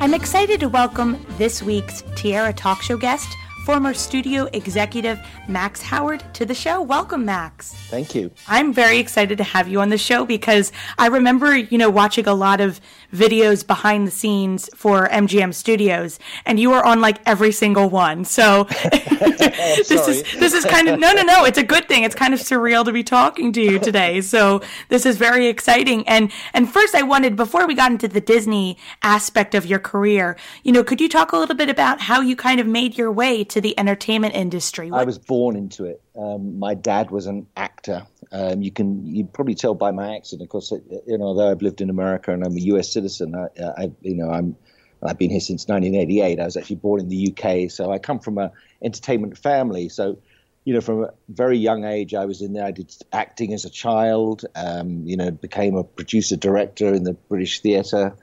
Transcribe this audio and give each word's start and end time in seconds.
I'm 0.00 0.12
excited 0.12 0.58
to 0.58 0.68
welcome 0.68 1.24
this 1.38 1.62
week's 1.62 2.02
Tiara 2.16 2.52
Talk 2.52 2.82
Show 2.82 2.96
guest, 2.96 3.28
former 3.64 3.94
studio 3.94 4.48
executive 4.52 5.20
Max 5.48 5.80
Howard 5.82 6.22
to 6.34 6.44
the 6.44 6.54
show. 6.54 6.82
Welcome, 6.82 7.24
Max. 7.24 7.72
Thank 7.88 8.14
you. 8.14 8.30
I'm 8.48 8.72
very 8.72 8.98
excited 8.98 9.38
to 9.38 9.44
have 9.44 9.68
you 9.68 9.80
on 9.80 9.88
the 9.88 9.98
show 9.98 10.24
because 10.24 10.72
I 10.98 11.06
remember, 11.06 11.56
you 11.56 11.78
know, 11.78 11.90
watching 11.90 12.26
a 12.26 12.34
lot 12.34 12.60
of 12.60 12.80
videos 13.12 13.66
behind 13.66 14.06
the 14.06 14.10
scenes 14.10 14.68
for 14.74 15.08
MGM 15.08 15.54
Studios, 15.54 16.18
and 16.46 16.58
you 16.58 16.72
are 16.72 16.84
on 16.84 17.00
like 17.00 17.18
every 17.26 17.52
single 17.52 17.88
one. 17.88 18.24
So 18.24 18.64
this 18.90 19.90
is 19.90 20.22
this 20.38 20.52
is 20.52 20.64
kind 20.64 20.88
of 20.88 20.98
no, 20.98 21.12
no, 21.12 21.22
no. 21.22 21.44
It's 21.44 21.58
a 21.58 21.62
good 21.62 21.88
thing. 21.88 22.04
It's 22.04 22.14
kind 22.14 22.34
of 22.34 22.40
surreal 22.40 22.84
to 22.84 22.92
be 22.92 23.02
talking 23.02 23.52
to 23.52 23.60
you 23.60 23.78
today. 23.78 24.20
So 24.20 24.62
this 24.88 25.06
is 25.06 25.16
very 25.16 25.46
exciting. 25.46 26.06
And 26.08 26.32
and 26.54 26.70
first, 26.70 26.94
I 26.94 27.02
wanted 27.02 27.36
before 27.36 27.66
we 27.66 27.74
got 27.74 27.90
into 27.90 28.08
the 28.08 28.20
Disney 28.20 28.78
aspect 29.02 29.54
of 29.54 29.66
your 29.66 29.78
career, 29.78 30.36
you 30.62 30.72
know, 30.72 30.82
could 30.82 31.00
you 31.00 31.08
talk 31.08 31.32
a 31.32 31.36
little 31.36 31.56
bit 31.56 31.68
about 31.68 32.00
how 32.00 32.20
you 32.20 32.36
kind 32.36 32.60
of 32.60 32.66
made 32.66 32.96
your 32.96 33.12
way 33.12 33.44
to 33.44 33.60
the 33.60 33.78
entertainment 33.78 34.34
industry? 34.34 34.90
What- 34.90 35.00
I 35.00 35.04
was 35.04 35.18
born 35.18 35.56
into 35.56 35.84
it. 35.84 36.00
Um, 36.16 36.58
my 36.58 36.74
dad 36.74 37.10
was 37.10 37.26
an 37.26 37.46
actor. 37.56 38.06
Um, 38.32 38.62
you 38.62 38.70
can 38.70 39.04
you 39.06 39.24
probably 39.24 39.54
tell 39.54 39.74
by 39.74 39.90
my 39.90 40.16
accent. 40.16 40.42
Of 40.42 40.48
course, 40.48 40.72
you 41.06 41.18
know, 41.18 41.24
although 41.24 41.50
I've 41.50 41.62
lived 41.62 41.80
in 41.80 41.90
America 41.90 42.32
and 42.32 42.44
I'm 42.44 42.56
a 42.56 42.60
U.S. 42.60 42.92
citizen, 42.92 43.01
I, 43.04 43.82
I 43.82 43.90
you 44.02 44.14
know 44.14 44.30
I'm 44.30 44.56
I've 45.02 45.18
been 45.18 45.30
here 45.30 45.40
since 45.40 45.66
1988. 45.66 46.40
I 46.40 46.44
was 46.44 46.56
actually 46.56 46.76
born 46.76 47.00
in 47.00 47.08
the 47.08 47.34
UK, 47.34 47.70
so 47.70 47.90
I 47.90 47.98
come 47.98 48.20
from 48.20 48.38
a 48.38 48.52
entertainment 48.82 49.36
family. 49.36 49.88
So, 49.88 50.18
you 50.64 50.74
know, 50.74 50.80
from 50.80 51.04
a 51.04 51.10
very 51.28 51.58
young 51.58 51.84
age, 51.84 52.14
I 52.14 52.24
was 52.24 52.40
in 52.40 52.52
there. 52.52 52.64
I 52.64 52.70
did 52.70 52.94
acting 53.12 53.52
as 53.52 53.64
a 53.64 53.70
child. 53.70 54.44
Um, 54.54 55.02
you 55.04 55.16
know, 55.16 55.30
became 55.30 55.76
a 55.76 55.82
producer 55.82 56.36
director 56.36 56.94
in 56.94 57.02
the 57.02 57.14
British 57.14 57.60
Theatre, 57.60 58.14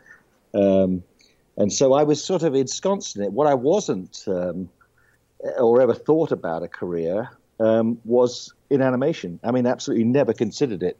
um, 0.53 1.03
and 1.57 1.71
so 1.73 1.93
I 1.93 2.03
was 2.03 2.23
sort 2.23 2.43
of 2.43 2.55
ensconced 2.55 3.17
in 3.17 3.23
it. 3.23 3.33
What 3.33 3.47
I 3.47 3.55
wasn't 3.55 4.23
um, 4.27 4.69
or 5.57 5.81
ever 5.81 5.93
thought 5.93 6.31
about 6.31 6.63
a 6.63 6.67
career 6.67 7.29
um, 7.59 7.99
was 8.05 8.53
in 8.69 8.81
animation. 8.81 9.39
I 9.43 9.51
mean, 9.51 9.65
absolutely 9.65 10.05
never 10.05 10.33
considered 10.33 10.83
it. 10.83 10.97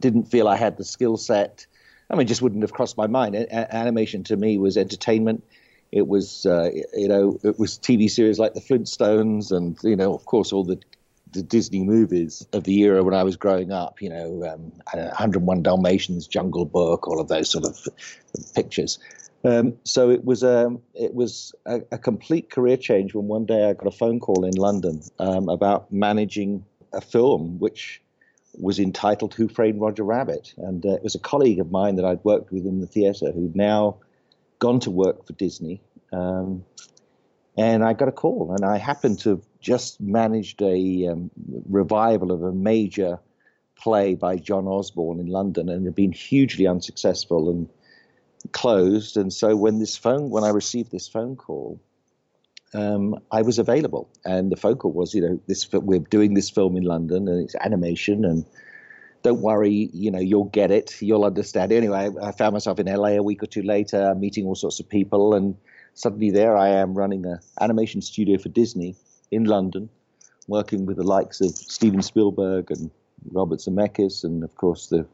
Didn't 0.00 0.24
feel 0.24 0.48
I 0.48 0.56
had 0.56 0.76
the 0.76 0.84
skill 0.84 1.16
set. 1.16 1.66
I 2.12 2.16
mean, 2.16 2.26
just 2.26 2.42
wouldn't 2.42 2.62
have 2.62 2.72
crossed 2.72 2.96
my 2.96 3.06
mind. 3.06 3.34
A- 3.34 3.74
animation 3.74 4.22
to 4.24 4.36
me 4.36 4.58
was 4.58 4.76
entertainment. 4.76 5.44
It 5.90 6.06
was, 6.06 6.46
uh, 6.46 6.70
you 6.94 7.08
know, 7.08 7.38
it 7.42 7.58
was 7.58 7.78
TV 7.78 8.10
series 8.10 8.38
like 8.38 8.54
The 8.54 8.60
Flintstones, 8.60 9.50
and 9.50 9.76
you 9.82 9.96
know, 9.96 10.14
of 10.14 10.24
course, 10.26 10.52
all 10.52 10.64
the 10.64 10.78
the 11.32 11.42
Disney 11.42 11.82
movies 11.82 12.46
of 12.52 12.64
the 12.64 12.78
era 12.80 13.02
when 13.02 13.14
I 13.14 13.22
was 13.22 13.36
growing 13.36 13.72
up. 13.72 14.02
You 14.02 14.10
know, 14.10 14.44
um, 14.46 14.72
101 14.92 15.62
Dalmatians, 15.62 16.26
Jungle 16.26 16.66
Book, 16.66 17.08
all 17.08 17.20
of 17.20 17.28
those 17.28 17.50
sort 17.50 17.64
of 17.64 17.88
pictures. 18.54 18.98
Um, 19.44 19.74
so 19.84 20.10
it 20.10 20.24
was 20.24 20.42
a 20.42 20.66
um, 20.66 20.82
it 20.94 21.14
was 21.14 21.54
a, 21.66 21.80
a, 21.90 21.98
complete 21.98 22.50
career 22.50 22.76
change 22.76 23.12
when 23.12 23.26
one 23.26 23.44
day 23.44 23.68
I 23.68 23.72
got 23.72 23.88
a 23.88 23.96
phone 23.96 24.20
call 24.20 24.44
in 24.44 24.54
London 24.54 25.02
um, 25.18 25.48
about 25.48 25.92
managing 25.92 26.64
a 26.92 27.00
film 27.00 27.58
which 27.58 28.00
was 28.58 28.78
entitled 28.78 29.34
Who 29.34 29.48
Framed 29.48 29.80
Roger 29.80 30.04
Rabbit, 30.04 30.54
and 30.56 30.84
uh, 30.84 30.94
it 30.94 31.02
was 31.02 31.14
a 31.14 31.20
colleague 31.20 31.60
of 31.60 31.70
mine 31.70 31.96
that 31.96 32.04
I'd 32.04 32.24
worked 32.24 32.52
with 32.52 32.66
in 32.66 32.80
the 32.80 32.86
theatre 32.86 33.32
who'd 33.32 33.56
now 33.56 33.96
gone 34.58 34.80
to 34.80 34.90
work 34.90 35.26
for 35.26 35.32
Disney. 35.32 35.80
Um, 36.12 36.64
and 37.56 37.84
I 37.84 37.92
got 37.92 38.08
a 38.08 38.12
call, 38.12 38.54
and 38.54 38.64
I 38.64 38.78
happened 38.78 39.20
to 39.20 39.30
have 39.30 39.42
just 39.60 40.00
managed 40.00 40.62
a 40.62 41.08
um, 41.08 41.30
revival 41.68 42.32
of 42.32 42.42
a 42.42 42.52
major 42.52 43.18
play 43.76 44.14
by 44.14 44.36
John 44.36 44.66
Osborne 44.66 45.20
in 45.20 45.26
London, 45.26 45.68
and 45.68 45.84
had 45.84 45.94
been 45.94 46.12
hugely 46.12 46.66
unsuccessful 46.66 47.50
and 47.50 47.68
closed. 48.52 49.16
And 49.16 49.32
so 49.32 49.56
when 49.56 49.78
this 49.78 49.96
phone, 49.96 50.30
when 50.30 50.44
I 50.44 50.50
received 50.50 50.90
this 50.90 51.08
phone 51.08 51.36
call, 51.36 51.80
um, 52.74 53.18
I 53.30 53.42
was 53.42 53.58
available. 53.58 54.08
And 54.24 54.50
the 54.50 54.56
phone 54.56 54.76
call 54.76 54.92
was, 54.92 55.14
you 55.14 55.22
know, 55.22 55.40
this 55.46 55.70
we're 55.72 55.98
doing 55.98 56.34
this 56.34 56.50
film 56.50 56.76
in 56.76 56.84
London, 56.84 57.28
and 57.28 57.42
it's 57.42 57.54
animation, 57.56 58.24
and 58.24 58.44
don't 59.22 59.40
worry, 59.40 59.90
you 59.92 60.10
know, 60.10 60.18
you'll 60.18 60.44
get 60.44 60.70
it, 60.70 61.00
you'll 61.00 61.24
understand. 61.24 61.72
Anyway, 61.72 62.10
I 62.20 62.32
found 62.32 62.54
myself 62.54 62.78
in 62.78 62.86
LA 62.86 63.10
a 63.10 63.22
week 63.22 63.42
or 63.42 63.46
two 63.46 63.62
later, 63.62 64.14
meeting 64.14 64.46
all 64.46 64.54
sorts 64.54 64.80
of 64.80 64.88
people, 64.88 65.34
and 65.34 65.56
suddenly 65.94 66.30
there 66.30 66.56
I 66.56 66.68
am 66.68 66.94
running 66.94 67.24
an 67.26 67.38
animation 67.60 68.02
studio 68.02 68.38
for 68.38 68.48
Disney 68.48 68.96
in 69.30 69.44
London, 69.44 69.88
working 70.48 70.86
with 70.86 70.96
the 70.96 71.04
likes 71.04 71.40
of 71.40 71.50
Steven 71.50 72.02
Spielberg 72.02 72.70
and 72.70 72.90
Robert 73.30 73.60
Zemeckis, 73.60 74.24
and 74.24 74.42
of 74.42 74.54
course 74.56 74.88
the 74.88 75.06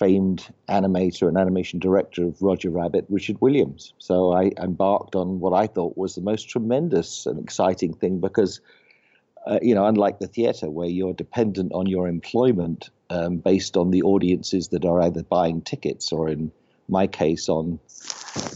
famed 0.00 0.48
animator 0.70 1.28
and 1.28 1.36
animation 1.36 1.78
director 1.78 2.24
of 2.24 2.40
Roger 2.40 2.70
Rabbit, 2.70 3.04
Richard 3.10 3.38
Williams. 3.42 3.92
So 3.98 4.32
I 4.32 4.50
embarked 4.56 5.14
on 5.14 5.40
what 5.40 5.52
I 5.52 5.66
thought 5.66 5.98
was 5.98 6.14
the 6.14 6.22
most 6.22 6.48
tremendous 6.48 7.26
and 7.26 7.38
exciting 7.38 7.92
thing 7.92 8.18
because, 8.18 8.62
uh, 9.46 9.58
you 9.60 9.74
know, 9.74 9.84
unlike 9.84 10.18
the 10.18 10.26
theater 10.26 10.70
where 10.70 10.88
you're 10.88 11.12
dependent 11.12 11.72
on 11.74 11.86
your 11.86 12.08
employment 12.08 12.88
um, 13.10 13.36
based 13.36 13.76
on 13.76 13.90
the 13.90 14.00
audiences 14.00 14.68
that 14.68 14.86
are 14.86 15.02
either 15.02 15.22
buying 15.22 15.60
tickets 15.60 16.10
or, 16.12 16.30
in 16.30 16.50
my 16.88 17.06
case, 17.06 17.50
on 17.50 17.78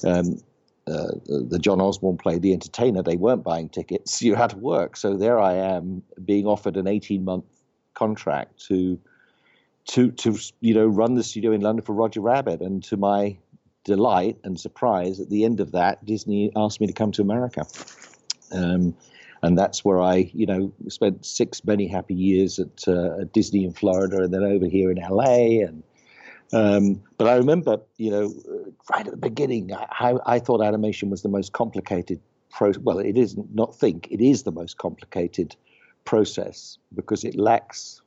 um, 0.07 0.41
uh, 0.87 1.13
the 1.27 1.59
John 1.61 1.79
Osborne 1.79 2.17
play, 2.17 2.39
The 2.39 2.55
Entertainer, 2.55 3.03
they 3.03 3.17
weren't 3.17 3.45
buying 3.45 3.69
tickets. 3.69 4.23
You 4.23 4.35
had 4.35 4.51
to 4.51 4.57
work. 4.57 4.97
So 4.97 5.15
there 5.15 5.39
I 5.39 5.57
am 5.57 6.03
being 6.25 6.47
offered 6.47 6.79
an 6.79 6.87
18 6.87 7.23
month 7.23 7.45
contract 7.93 8.65
to 8.69 8.99
to 9.87 10.11
to 10.13 10.37
you 10.61 10.75
know 10.75 10.87
run 10.87 11.15
the 11.15 11.23
studio 11.23 11.53
in 11.53 11.61
London 11.61 11.85
for 11.85 11.93
Roger 11.93 12.21
Rabbit, 12.21 12.61
and 12.61 12.83
to 12.85 12.97
my 12.97 13.37
delight 13.85 14.39
and 14.45 14.59
surprise, 14.59 15.21
at 15.21 15.29
the 15.29 15.45
end 15.45 15.61
of 15.61 15.73
that, 15.73 16.05
Disney 16.05 16.51
asked 16.57 16.81
me 16.81 16.87
to 16.87 16.93
come 16.93 17.13
to 17.13 17.23
America, 17.23 17.67
um, 18.53 18.97
and 19.43 19.59
that's 19.59 19.85
where 19.85 20.01
I 20.01 20.31
you 20.33 20.47
know 20.47 20.73
spent 20.89 21.25
six 21.25 21.65
many 21.65 21.87
happy 21.87 22.15
years 22.15 22.59
at, 22.59 22.89
uh, 22.89 23.21
at 23.21 23.33
Disney 23.33 23.65
in 23.65 23.73
Florida, 23.73 24.23
and 24.23 24.33
then 24.33 24.43
over 24.43 24.67
here 24.67 24.91
in 24.91 24.99
LA, 24.99 25.65
and 25.67 25.83
um, 26.53 27.03
but 27.19 27.29
I 27.29 27.37
remember 27.37 27.79
you 27.99 28.11
know 28.11 28.35
right 28.91 29.07
at 29.07 29.11
the 29.11 29.19
beginning, 29.19 29.73
I, 29.75 30.17
I 30.25 30.39
thought 30.39 30.63
animation 30.63 31.11
was 31.11 31.23
the 31.23 31.29
most 31.29 31.53
complicated 31.53 32.21
process. 32.51 32.81
Well, 32.83 32.99
it 32.99 33.19
is 33.19 33.37
not 33.53 33.75
think 33.75 34.09
it 34.11 34.23
is 34.23 34.45
the 34.45 34.53
most 34.53 34.79
complicated 34.79 35.57
process 36.05 36.79
because 36.95 37.25
it 37.25 37.35
lacks 37.35 38.01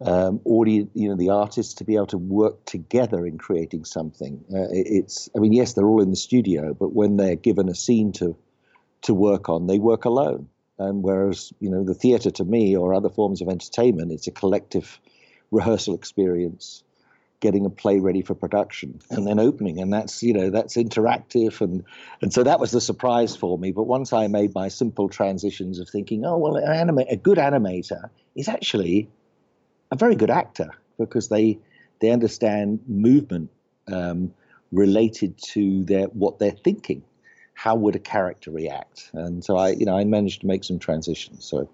um, 0.00 0.40
audience, 0.44 0.90
you 0.94 1.08
know, 1.08 1.16
the 1.16 1.30
artists 1.30 1.74
to 1.74 1.84
be 1.84 1.96
able 1.96 2.06
to 2.06 2.18
work 2.18 2.64
together 2.64 3.26
in 3.26 3.36
creating 3.36 3.84
something. 3.84 4.44
Uh, 4.52 4.68
it, 4.70 4.86
it's, 4.86 5.28
I 5.36 5.40
mean, 5.40 5.52
yes, 5.52 5.72
they're 5.72 5.86
all 5.86 6.02
in 6.02 6.10
the 6.10 6.16
studio, 6.16 6.72
but 6.74 6.94
when 6.94 7.16
they're 7.16 7.36
given 7.36 7.68
a 7.68 7.74
scene 7.74 8.12
to 8.12 8.36
to 9.02 9.14
work 9.14 9.48
on, 9.48 9.66
they 9.66 9.78
work 9.78 10.04
alone. 10.04 10.48
And 10.78 11.02
whereas, 11.02 11.52
you 11.60 11.70
know, 11.70 11.84
the 11.84 11.94
theatre 11.94 12.30
to 12.32 12.44
me 12.44 12.76
or 12.76 12.94
other 12.94 13.08
forms 13.08 13.40
of 13.40 13.48
entertainment, 13.48 14.12
it's 14.12 14.26
a 14.26 14.32
collective 14.32 15.00
rehearsal 15.50 15.94
experience, 15.94 16.82
getting 17.40 17.64
a 17.64 17.70
play 17.70 17.98
ready 17.98 18.22
for 18.22 18.34
production, 18.34 19.00
and 19.10 19.26
then 19.26 19.40
opening, 19.40 19.80
and 19.80 19.92
that's 19.92 20.22
you 20.22 20.32
know 20.32 20.50
that's 20.50 20.76
interactive, 20.76 21.60
and 21.60 21.84
and 22.22 22.32
so 22.32 22.44
that 22.44 22.60
was 22.60 22.70
the 22.70 22.80
surprise 22.80 23.34
for 23.34 23.58
me. 23.58 23.72
But 23.72 23.84
once 23.84 24.12
I 24.12 24.28
made 24.28 24.54
my 24.54 24.68
simple 24.68 25.08
transitions 25.08 25.80
of 25.80 25.88
thinking, 25.88 26.24
oh 26.24 26.36
well, 26.36 26.56
an 26.56 26.72
anima- 26.72 27.06
a 27.08 27.16
good 27.16 27.38
animator 27.38 28.10
is 28.36 28.48
actually 28.48 29.08
a 29.90 29.96
very 29.96 30.14
good 30.14 30.30
actor 30.30 30.70
because 30.98 31.28
they 31.28 31.58
they 32.00 32.10
understand 32.10 32.80
movement 32.86 33.50
um, 33.92 34.32
related 34.72 35.38
to 35.38 35.84
their 35.84 36.06
what 36.06 36.38
they're 36.38 36.50
thinking. 36.50 37.02
How 37.54 37.74
would 37.74 37.96
a 37.96 37.98
character 37.98 38.50
react? 38.50 39.10
And 39.12 39.44
so 39.44 39.56
I, 39.56 39.70
you 39.70 39.84
know, 39.84 39.96
I 39.96 40.04
managed 40.04 40.42
to 40.42 40.46
make 40.46 40.62
some 40.62 40.78
transitions. 40.78 41.44
So, 41.44 41.68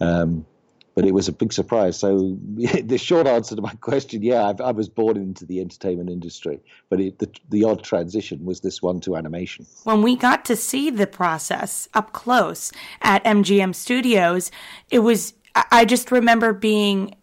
um, 0.00 0.46
but 0.94 1.04
it 1.04 1.12
was 1.12 1.26
a 1.26 1.32
big 1.32 1.52
surprise. 1.52 1.98
So 1.98 2.38
the 2.54 2.96
short 2.96 3.26
answer 3.26 3.56
to 3.56 3.62
my 3.62 3.72
question, 3.80 4.22
yeah, 4.22 4.48
I've, 4.48 4.60
i 4.60 4.70
was 4.70 4.88
born 4.88 5.16
into 5.16 5.44
the 5.44 5.60
entertainment 5.60 6.10
industry, 6.10 6.60
but 6.88 7.00
it, 7.00 7.18
the, 7.18 7.28
the 7.50 7.64
odd 7.64 7.82
transition 7.82 8.44
was 8.44 8.60
this 8.60 8.80
one 8.80 9.00
to 9.00 9.16
animation. 9.16 9.66
When 9.82 10.00
we 10.00 10.14
got 10.14 10.44
to 10.44 10.54
see 10.54 10.90
the 10.90 11.08
process 11.08 11.88
up 11.92 12.12
close 12.12 12.70
at 13.02 13.24
MGM 13.24 13.74
Studios, 13.74 14.52
it 14.90 15.00
was, 15.00 15.34
I 15.72 15.84
just 15.84 16.12
remember 16.12 16.52
being 16.52 17.16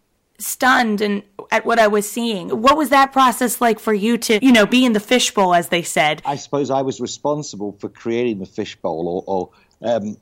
stunned 0.43 1.01
and 1.01 1.23
at 1.51 1.65
what 1.65 1.79
I 1.79 1.87
was 1.87 2.09
seeing. 2.09 2.49
What 2.49 2.77
was 2.77 2.89
that 2.89 3.11
process 3.11 3.61
like 3.61 3.79
for 3.79 3.93
you 3.93 4.17
to, 4.19 4.43
you 4.43 4.51
know, 4.51 4.65
be 4.65 4.85
in 4.85 4.93
the 4.93 4.99
fishbowl, 4.99 5.53
as 5.53 5.69
they 5.69 5.81
said? 5.81 6.21
I 6.25 6.35
suppose 6.35 6.69
I 6.69 6.81
was 6.81 6.99
responsible 6.99 7.73
for 7.79 7.89
creating 7.89 8.39
the 8.39 8.45
fishbowl, 8.45 9.07
or, 9.07 9.23
or 9.27 9.49
um, 9.89 10.17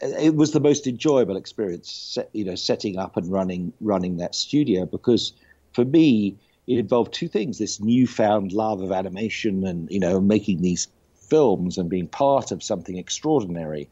it 0.00 0.34
was 0.34 0.52
the 0.52 0.60
most 0.60 0.86
enjoyable 0.86 1.36
experience, 1.36 2.18
you 2.32 2.44
know, 2.44 2.54
setting 2.54 2.98
up 2.98 3.16
and 3.16 3.30
running 3.30 3.72
running 3.80 4.18
that 4.18 4.34
studio 4.34 4.86
because 4.86 5.32
for 5.72 5.84
me 5.84 6.36
it 6.66 6.78
involved 6.78 7.12
two 7.12 7.28
things: 7.28 7.58
this 7.58 7.80
newfound 7.80 8.52
love 8.52 8.80
of 8.80 8.92
animation 8.92 9.66
and 9.66 9.90
you 9.90 10.00
know 10.00 10.20
making 10.20 10.60
these 10.60 10.88
films 11.14 11.78
and 11.78 11.88
being 11.90 12.06
part 12.06 12.52
of 12.52 12.62
something 12.62 12.96
extraordinary, 12.96 13.88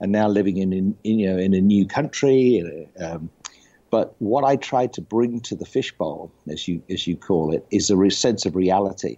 and 0.00 0.12
now 0.12 0.28
living 0.28 0.58
in, 0.58 0.72
in 0.72 0.96
you 1.02 1.30
know 1.30 1.38
in 1.38 1.54
a 1.54 1.60
new 1.60 1.86
country. 1.86 2.88
Um, 3.00 3.30
but 3.90 4.14
what 4.18 4.44
I 4.44 4.56
tried 4.56 4.92
to 4.94 5.00
bring 5.00 5.40
to 5.40 5.54
the 5.54 5.64
fishbowl, 5.64 6.30
as 6.48 6.68
you 6.68 6.82
as 6.90 7.06
you 7.06 7.16
call 7.16 7.52
it, 7.52 7.66
is 7.70 7.90
a 7.90 8.10
sense 8.10 8.46
of 8.46 8.56
reality. 8.56 9.16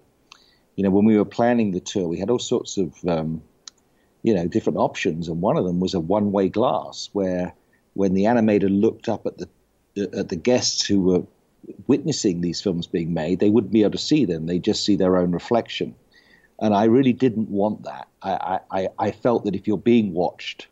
You 0.77 0.85
know, 0.85 0.91
when 0.91 1.05
we 1.05 1.17
were 1.17 1.25
planning 1.25 1.73
the 1.73 1.81
tour, 1.81 2.09
we 2.09 2.19
had 2.19 2.31
all 2.31 2.39
sorts 2.39 2.77
of 2.79 2.95
um, 3.07 3.43
you 4.23 4.35
know, 4.35 4.47
different 4.47 4.79
options, 4.79 5.29
and 5.29 5.41
one 5.41 5.57
of 5.57 5.65
them 5.65 5.81
was 5.81 5.95
a 5.95 6.01
one-way 6.01 6.49
glass, 6.49 7.09
where 7.13 7.53
when 7.95 8.15
the 8.15 8.25
animator 8.25 8.69
looked 8.71 9.09
up 9.09 9.27
at 9.27 9.39
the 9.39 9.49
at 10.17 10.29
the 10.29 10.37
guests 10.37 10.87
who 10.87 11.01
were 11.01 11.23
witnessing 11.87 12.41
these 12.41 12.61
films 12.61 12.87
being 12.87 13.13
made, 13.13 13.41
they 13.41 13.51
wouldn't 13.51 13.73
be 13.73 13.83
able 13.83 13.93
to 13.93 13.99
see 13.99 14.25
them; 14.25 14.47
they 14.47 14.59
just 14.59 14.85
see 14.85 14.97
their 14.97 15.17
own 15.17 15.33
reflection. 15.33 15.95
And 16.63 16.75
I 16.75 16.85
really 16.85 17.15
didn't 17.15 17.51
want 17.51 17.83
that. 17.85 18.09
I 18.23 18.61
I, 18.71 18.89
I 18.99 19.11
felt 19.11 19.45
that 19.45 19.57
if 19.57 19.67
you're 19.67 19.79
being 19.79 20.13
watched, 20.13 20.69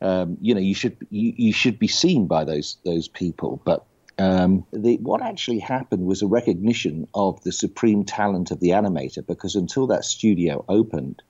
um, 0.00 0.36
you 0.40 0.54
know, 0.54 0.60
you 0.60 0.74
should 0.74 0.96
you, 1.10 1.32
you 1.36 1.52
should 1.52 1.78
be 1.78 1.88
seen 1.88 2.26
by 2.26 2.44
those 2.44 2.76
those 2.84 3.08
people, 3.08 3.60
but 3.64 3.84
um, 4.18 4.64
the, 4.72 4.96
what 4.98 5.22
actually 5.22 5.58
happened 5.58 6.06
was 6.06 6.22
a 6.22 6.26
recognition 6.26 7.08
of 7.14 7.42
the 7.42 7.52
supreme 7.52 8.04
talent 8.04 8.50
of 8.50 8.60
the 8.60 8.70
animator 8.70 9.26
because 9.26 9.56
until 9.56 9.88
that 9.88 10.04
studio 10.04 10.64
opened, 10.68 11.22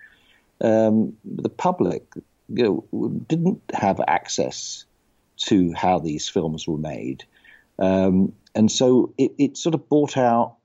um, 0.60 1.16
the 1.24 1.48
public 1.48 2.04
you 2.48 2.84
know, 2.92 3.08
didn't 3.26 3.62
have 3.72 4.00
access 4.06 4.84
to 5.36 5.72
how 5.72 5.98
these 5.98 6.28
films 6.28 6.68
were 6.68 6.78
made. 6.78 7.24
Um, 7.78 8.34
and 8.54 8.70
so 8.70 9.12
it, 9.18 9.32
it, 9.38 9.56
sort 9.56 9.74
of 9.74 9.88
brought 9.88 10.16
out 10.16 10.56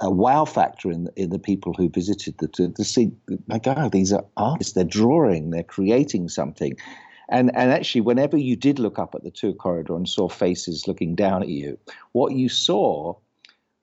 a, 0.00 0.10
wow 0.10 0.44
factor 0.44 0.90
in, 0.90 1.08
in 1.16 1.30
the 1.30 1.38
people 1.38 1.74
who 1.74 1.88
visited 1.88 2.38
the 2.38 2.48
to, 2.48 2.70
to 2.70 2.84
see, 2.84 3.12
my 3.46 3.58
God, 3.58 3.92
these 3.92 4.12
are 4.12 4.24
artists. 4.36 4.74
They're 4.74 4.84
drawing, 4.84 5.50
they're 5.50 5.62
creating 5.62 6.28
something. 6.28 6.76
And, 7.28 7.54
and 7.54 7.70
actually, 7.70 8.00
whenever 8.00 8.36
you 8.36 8.56
did 8.56 8.78
look 8.78 8.98
up 8.98 9.14
at 9.14 9.22
the 9.22 9.30
tour 9.30 9.52
corridor 9.52 9.94
and 9.94 10.08
saw 10.08 10.28
faces 10.28 10.88
looking 10.88 11.14
down 11.14 11.42
at 11.42 11.48
you, 11.48 11.78
what 12.12 12.32
you 12.32 12.48
saw 12.48 13.14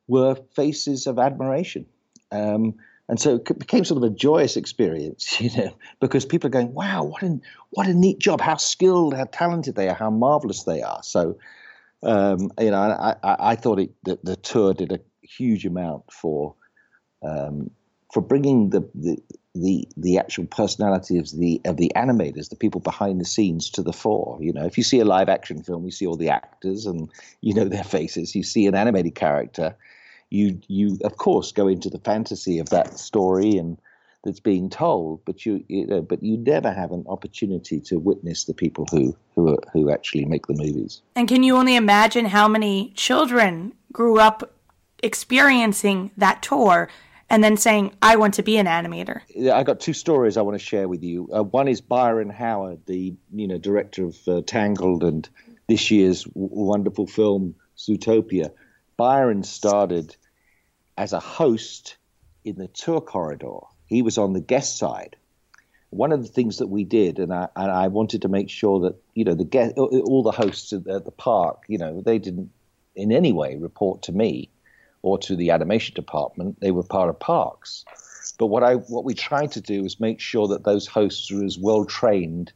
were 0.08 0.36
faces 0.56 1.08
of 1.08 1.20
admiration. 1.20 1.86
Um, 2.32 2.76
and 3.10 3.20
so 3.20 3.36
it 3.36 3.60
became 3.60 3.86
sort 3.86 4.04
of 4.04 4.12
a 4.12 4.14
joyous 4.14 4.58
experience, 4.58 5.40
you 5.42 5.50
know, 5.56 5.74
because 6.02 6.26
people 6.26 6.48
are 6.48 6.52
going, 6.52 6.74
"Wow, 6.74 7.04
what 7.04 7.24
a 7.24 7.40
what 7.70 7.88
a 7.88 7.94
neat 7.94 8.20
job! 8.20 8.42
How 8.42 8.58
skilled, 8.58 9.14
how 9.14 9.26
talented 9.32 9.76
they 9.76 9.88
are, 9.88 9.96
how 9.96 10.10
marvelous 10.10 10.64
they 10.64 10.82
are." 10.82 11.02
So, 11.04 11.38
um, 12.04 12.52
you 12.60 12.72
know, 12.72 12.78
I, 12.78 13.16
I, 13.24 13.36
I 13.52 13.56
thought 13.56 13.80
it, 13.80 13.92
the, 14.04 14.20
the 14.24 14.36
tour 14.36 14.74
did 14.74 14.92
a 14.92 15.00
huge 15.28 15.66
amount 15.66 16.12
for 16.12 16.56
um, 17.24 17.72
for 18.14 18.22
bringing 18.22 18.70
the, 18.70 18.90
the 18.96 19.18
the 19.54 19.88
the 19.98 20.18
actual 20.18 20.46
personality 20.46 21.18
of 21.18 21.30
the 21.32 21.62
of 21.66 21.78
the 21.78 21.92
animators, 21.96 22.50
the 22.50 22.56
people 22.56 22.82
behind 22.82 23.20
the 23.20 23.26
scenes, 23.26 23.70
to 23.72 23.82
the 23.82 23.94
fore. 23.94 24.38
You 24.40 24.54
know, 24.54 24.66
if 24.66 24.78
you 24.78 24.84
see 24.84 25.00
a 25.00 25.06
live 25.06 25.30
action 25.30 25.64
film, 25.64 25.86
you 25.86 25.92
see 25.92 26.08
all 26.08 26.18
the 26.18 26.30
actors 26.30 26.86
and 26.86 27.10
you 27.42 27.54
know 27.54 27.66
their 27.66 27.84
faces. 27.84 28.36
You 28.36 28.44
see 28.44 28.68
an 28.68 28.76
animated 28.76 29.16
character 29.16 29.76
you 30.30 30.60
you 30.68 30.98
of 31.04 31.18
course 31.18 31.52
go 31.52 31.68
into 31.68 31.90
the 31.90 32.00
fantasy 32.00 32.60
of 32.60 32.70
that 32.70 33.00
story 33.00 33.58
and 33.58 33.78
that's 34.24 34.40
being 34.40 34.70
told, 34.70 35.24
but 35.26 35.46
you, 35.46 35.64
you 35.68 35.86
know, 35.86 36.02
but 36.02 36.22
you 36.22 36.38
never 36.38 36.74
have 36.74 36.92
an 36.92 37.06
opportunity 37.08 37.80
to 37.80 37.98
witness 37.98 38.44
the 38.44 38.54
people 38.54 38.86
who 38.92 39.16
who 39.36 39.54
are, 39.54 39.60
who 39.72 39.90
actually 39.90 40.26
make 40.26 40.48
the 40.48 40.56
movies. 40.56 41.02
And 41.16 41.28
can 41.28 41.44
you 41.44 41.56
only 41.56 41.76
imagine 41.76 42.26
how 42.26 42.48
many 42.48 42.92
children 42.96 43.74
grew 43.94 44.20
up 44.20 44.57
experiencing 45.04 46.12
that 46.18 46.42
tour 46.42 46.90
and 47.30 47.44
then 47.44 47.58
saying, 47.58 47.94
"I 48.02 48.16
want 48.16 48.36
to 48.36 48.44
be 48.44 48.58
an 48.58 48.68
animator"? 48.68 49.22
I 49.52 49.64
got 49.64 49.80
two 49.80 49.94
stories 49.94 50.38
I 50.38 50.42
want 50.42 50.58
to 50.58 50.66
share 50.66 50.88
with 50.88 51.04
you. 51.04 51.30
Uh, 51.34 51.44
one 51.44 51.68
is 51.68 51.82
Byron 51.82 52.30
Howard, 52.30 52.86
the 52.86 53.16
you 53.34 53.48
know 53.48 53.58
director 53.58 54.06
of 54.06 54.18
uh, 54.28 54.42
Tangled 54.46 55.04
and 55.04 55.28
this 55.68 55.92
year's 55.92 56.24
w- 56.24 56.50
wonderful 56.52 57.08
film 57.08 57.56
Zootopia 57.78 58.52
Byron 58.98 59.44
started 59.44 60.16
as 60.98 61.14
a 61.14 61.20
host 61.20 61.98
in 62.44 62.56
the 62.56 62.68
tour 62.68 63.00
corridor. 63.00 63.60
He 63.86 64.02
was 64.02 64.18
on 64.18 64.34
the 64.34 64.42
guest 64.42 64.78
side. 64.78 65.16
One 65.92 66.12
of 66.12 66.22
the 66.22 66.28
things 66.28 66.58
that 66.58 66.68
we 66.68 66.84
did, 66.84 67.20
and 67.20 67.34
I, 67.34 67.48
and 67.56 67.72
I 67.72 67.88
wanted 67.88 68.24
to 68.24 68.28
make 68.28 68.50
sure 68.50 68.82
that 68.82 68.96
you 69.14 69.24
know 69.24 69.36
the 69.36 69.46
guest, 69.46 69.78
all 69.78 70.24
the 70.24 70.32
hosts 70.32 70.74
at 70.74 70.84
the 70.84 71.14
park, 71.16 71.64
you 71.68 71.78
know, 71.78 72.02
they 72.02 72.18
didn't 72.20 72.52
in 72.96 73.12
any 73.12 73.32
way 73.32 73.56
report 73.56 74.02
to 74.04 74.12
me 74.12 74.50
or 75.08 75.18
to 75.18 75.36
the 75.36 75.52
animation 75.52 75.96
department. 75.96 76.60
They 76.60 76.72
were 76.72 76.84
part 76.84 77.10
of 77.10 77.18
parks. 77.20 77.86
But 78.38 78.48
what 78.48 78.64
I 78.64 78.76
what 78.76 79.06
we 79.06 79.14
tried 79.14 79.52
to 79.54 79.62
do 79.62 79.84
was 79.84 80.00
make 80.00 80.20
sure 80.20 80.48
that 80.50 80.66
those 80.66 80.86
hosts 80.86 81.32
were 81.32 81.46
as 81.46 81.58
well 81.58 81.86
trained 81.86 82.52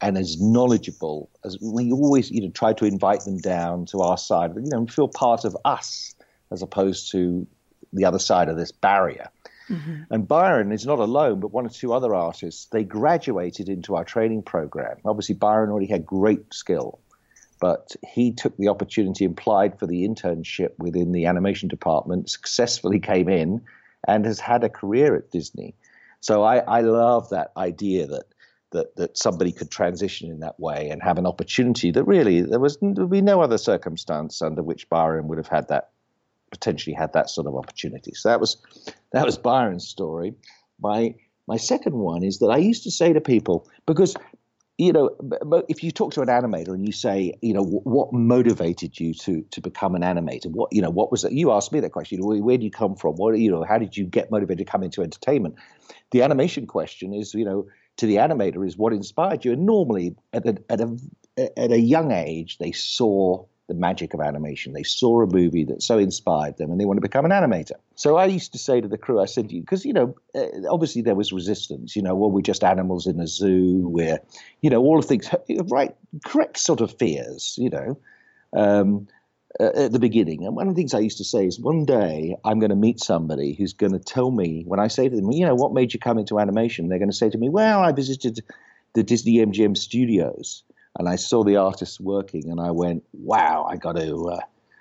and 0.00 0.18
as 0.18 0.40
knowledgeable 0.40 1.30
as 1.44 1.56
we 1.62 1.92
always 1.92 2.30
you 2.30 2.42
know 2.42 2.50
try 2.50 2.72
to 2.72 2.84
invite 2.84 3.20
them 3.20 3.38
down 3.38 3.86
to 3.86 4.00
our 4.00 4.18
side 4.18 4.52
you 4.56 4.70
know 4.70 4.86
feel 4.86 5.08
part 5.08 5.44
of 5.44 5.56
us 5.64 6.14
as 6.50 6.62
opposed 6.62 7.10
to 7.12 7.46
the 7.92 8.04
other 8.04 8.18
side 8.18 8.48
of 8.48 8.56
this 8.56 8.72
barrier 8.72 9.28
mm-hmm. 9.70 10.02
and 10.10 10.26
byron 10.26 10.72
is 10.72 10.84
not 10.84 10.98
alone 10.98 11.38
but 11.38 11.52
one 11.52 11.64
or 11.64 11.70
two 11.70 11.92
other 11.92 12.12
artists 12.12 12.66
they 12.66 12.82
graduated 12.82 13.68
into 13.68 13.94
our 13.94 14.04
training 14.04 14.42
program 14.42 14.96
obviously 15.04 15.34
byron 15.34 15.70
already 15.70 15.86
had 15.86 16.04
great 16.04 16.52
skill 16.52 16.98
but 17.64 17.96
he 18.06 18.30
took 18.30 18.54
the 18.58 18.68
opportunity 18.68 19.24
applied 19.24 19.78
for 19.78 19.86
the 19.86 20.06
internship 20.06 20.72
within 20.78 21.12
the 21.12 21.24
animation 21.24 21.66
department 21.66 22.28
successfully 22.28 23.00
came 23.00 23.28
in 23.28 23.62
and 24.06 24.26
has 24.26 24.38
had 24.38 24.62
a 24.62 24.68
career 24.68 25.16
at 25.16 25.30
disney 25.30 25.74
so 26.20 26.42
I, 26.42 26.58
I 26.78 26.80
love 26.80 27.30
that 27.30 27.52
idea 27.56 28.06
that 28.06 28.24
that 28.74 28.96
that 28.96 29.16
somebody 29.16 29.52
could 29.52 29.70
transition 29.70 30.30
in 30.30 30.40
that 30.40 30.58
way 30.60 30.90
and 30.90 31.02
have 31.02 31.16
an 31.16 31.26
opportunity 31.26 31.90
that 31.92 32.04
really 32.04 32.42
there 32.42 32.60
was 32.60 32.76
there 32.82 33.04
would 33.04 33.10
be 33.10 33.22
no 33.22 33.40
other 33.40 33.56
circumstance 33.56 34.42
under 34.42 34.62
which 34.62 34.88
Byron 34.90 35.28
would 35.28 35.38
have 35.38 35.48
had 35.48 35.68
that 35.68 35.90
potentially 36.50 36.94
had 36.94 37.12
that 37.12 37.30
sort 37.30 37.46
of 37.46 37.56
opportunity. 37.56 38.12
So 38.14 38.28
that 38.28 38.40
was 38.40 38.56
that 39.12 39.24
was 39.24 39.38
Byron's 39.38 39.86
story. 39.86 40.34
My 40.80 41.14
my 41.46 41.56
second 41.56 41.94
one 41.94 42.22
is 42.22 42.38
that 42.40 42.48
I 42.48 42.56
used 42.56 42.82
to 42.84 42.90
say 42.90 43.12
to 43.12 43.20
people 43.20 43.68
because 43.86 44.16
you 44.78 44.92
know 44.92 45.10
if 45.68 45.84
you 45.84 45.90
talk 45.90 46.12
to 46.12 46.20
an 46.20 46.28
animator 46.28 46.68
and 46.68 46.84
you 46.84 46.92
say 46.92 47.32
you 47.42 47.54
know 47.54 47.62
what 47.62 48.12
motivated 48.12 48.98
you 48.98 49.14
to 49.14 49.42
to 49.50 49.60
become 49.60 49.94
an 49.94 50.02
animator? 50.02 50.46
What 50.50 50.72
you 50.72 50.82
know 50.82 50.90
what 50.90 51.10
was 51.10 51.24
it 51.24 51.32
you 51.32 51.52
asked 51.52 51.72
me 51.72 51.80
that 51.80 51.90
question 51.90 52.24
where, 52.24 52.42
where 52.42 52.58
do 52.58 52.64
you 52.64 52.70
come 52.70 52.96
from? 52.96 53.14
What 53.14 53.38
you 53.38 53.50
know 53.50 53.64
how 53.64 53.78
did 53.78 53.96
you 53.96 54.04
get 54.04 54.30
motivated 54.30 54.66
to 54.66 54.70
come 54.70 54.82
into 54.82 55.02
entertainment? 55.02 55.54
The 56.10 56.22
animation 56.22 56.66
question 56.66 57.14
is 57.14 57.34
you 57.34 57.44
know 57.44 57.66
to 57.96 58.06
the 58.06 58.16
animator 58.16 58.66
is 58.66 58.76
what 58.76 58.92
inspired 58.92 59.44
you. 59.44 59.52
And 59.52 59.66
normally, 59.66 60.16
at 60.32 60.46
a, 60.46 60.56
at 60.68 60.80
a 60.80 60.96
at 61.36 61.72
a 61.72 61.80
young 61.80 62.12
age, 62.12 62.58
they 62.58 62.72
saw 62.72 63.44
the 63.66 63.74
magic 63.74 64.12
of 64.12 64.20
animation. 64.20 64.72
They 64.72 64.82
saw 64.82 65.22
a 65.22 65.26
movie 65.26 65.64
that 65.64 65.82
so 65.82 65.98
inspired 65.98 66.58
them, 66.58 66.70
and 66.70 66.80
they 66.80 66.84
want 66.84 66.98
to 66.98 67.02
become 67.02 67.24
an 67.24 67.30
animator. 67.30 67.76
So 67.94 68.16
I 68.16 68.26
used 68.26 68.52
to 68.52 68.58
say 68.58 68.80
to 68.80 68.88
the 68.88 68.98
crew, 68.98 69.20
I 69.20 69.26
said, 69.26 69.48
to 69.48 69.54
you, 69.54 69.60
because 69.62 69.84
you 69.84 69.92
know, 69.92 70.14
uh, 70.34 70.68
obviously 70.68 71.02
there 71.02 71.14
was 71.14 71.32
resistance. 71.32 71.96
You 71.96 72.02
know, 72.02 72.14
well, 72.14 72.30
we're 72.30 72.42
just 72.42 72.64
animals 72.64 73.06
in 73.06 73.20
a 73.20 73.26
zoo. 73.26 73.88
We're, 73.88 74.20
you 74.60 74.70
know, 74.70 74.82
all 74.82 74.98
of 74.98 75.06
things, 75.06 75.28
right? 75.70 75.94
Correct 76.24 76.58
sort 76.58 76.80
of 76.80 76.96
fears. 76.98 77.54
You 77.58 77.70
know. 77.70 77.98
Um, 78.52 79.08
at 79.60 79.92
the 79.92 80.00
beginning. 80.00 80.44
And 80.44 80.56
one 80.56 80.66
of 80.66 80.74
the 80.74 80.80
things 80.80 80.94
I 80.94 80.98
used 80.98 81.18
to 81.18 81.24
say 81.24 81.46
is 81.46 81.60
one 81.60 81.84
day 81.84 82.36
I'm 82.44 82.58
going 82.58 82.70
to 82.70 82.76
meet 82.76 82.98
somebody 83.00 83.54
who's 83.54 83.72
going 83.72 83.92
to 83.92 84.00
tell 84.00 84.32
me, 84.32 84.64
when 84.66 84.80
I 84.80 84.88
say 84.88 85.08
to 85.08 85.14
them, 85.14 85.30
you 85.30 85.46
know, 85.46 85.54
what 85.54 85.72
made 85.72 85.94
you 85.94 86.00
come 86.00 86.18
into 86.18 86.40
animation? 86.40 86.88
They're 86.88 86.98
going 86.98 87.10
to 87.10 87.16
say 87.16 87.30
to 87.30 87.38
me, 87.38 87.48
well, 87.48 87.80
I 87.80 87.92
visited 87.92 88.40
the 88.94 89.04
Disney 89.04 89.36
MGM 89.36 89.76
studios 89.76 90.64
and 90.98 91.08
I 91.08 91.16
saw 91.16 91.44
the 91.44 91.56
artists 91.56 91.98
working 92.00 92.50
and 92.50 92.60
I 92.60 92.70
went, 92.70 93.04
wow, 93.12 93.66
I 93.68 93.76
got 93.76 93.96
to, 93.96 94.28
uh, 94.30 94.40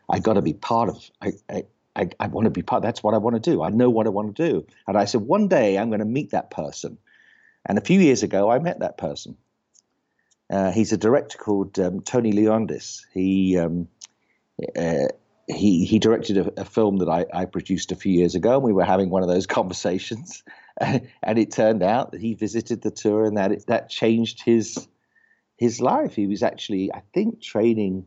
I 0.09 0.19
got 0.19 0.33
to 0.33 0.41
be 0.41 0.53
part 0.53 0.89
of, 0.89 1.09
I, 1.21 1.33
I, 1.49 1.63
I, 1.95 2.09
I 2.19 2.27
want 2.27 2.45
to 2.45 2.51
be 2.51 2.61
part. 2.61 2.83
That's 2.83 3.03
what 3.03 3.13
I 3.13 3.17
want 3.17 3.35
to 3.35 3.51
do. 3.51 3.63
I 3.63 3.69
know 3.69 3.89
what 3.89 4.07
I 4.07 4.09
want 4.09 4.35
to 4.35 4.51
do. 4.51 4.67
And 4.87 4.97
I 4.97 5.05
said, 5.05 5.21
one 5.21 5.47
day 5.47 5.77
I'm 5.77 5.89
going 5.89 5.99
to 5.99 6.05
meet 6.05 6.31
that 6.31 6.51
person. 6.51 6.97
And 7.65 7.77
a 7.77 7.81
few 7.81 7.99
years 7.99 8.23
ago, 8.23 8.51
I 8.51 8.59
met 8.59 8.79
that 8.79 8.97
person. 8.97 9.37
Uh, 10.49 10.71
he's 10.71 10.91
a 10.91 10.97
director 10.97 11.37
called 11.37 11.79
um, 11.79 12.01
Tony 12.01 12.33
Leondis. 12.33 13.05
He 13.13 13.57
um, 13.57 13.87
uh, 14.75 15.07
he 15.47 15.85
he 15.85 15.99
directed 15.99 16.37
a, 16.37 16.61
a 16.61 16.65
film 16.65 16.97
that 16.97 17.09
I, 17.09 17.25
I, 17.33 17.45
produced 17.45 17.91
a 17.91 17.95
few 17.95 18.11
years 18.11 18.35
ago, 18.35 18.55
and 18.55 18.63
we 18.63 18.73
were 18.73 18.83
having 18.83 19.09
one 19.09 19.23
of 19.23 19.29
those 19.29 19.47
conversations, 19.59 20.43
and 20.79 21.39
it 21.39 21.51
turned 21.51 21.81
out 21.81 22.11
that 22.11 22.21
he 22.21 22.33
visited 22.33 22.81
the 22.81 22.91
tour, 22.91 23.25
and 23.25 23.37
that 23.37 23.51
it, 23.51 23.65
that 23.67 23.89
changed 23.89 24.43
his 24.43 24.87
his 25.57 25.81
life. 25.81 26.15
He 26.15 26.27
was 26.27 26.43
actually, 26.43 26.91
I 26.93 27.01
think, 27.13 27.41
training 27.41 28.05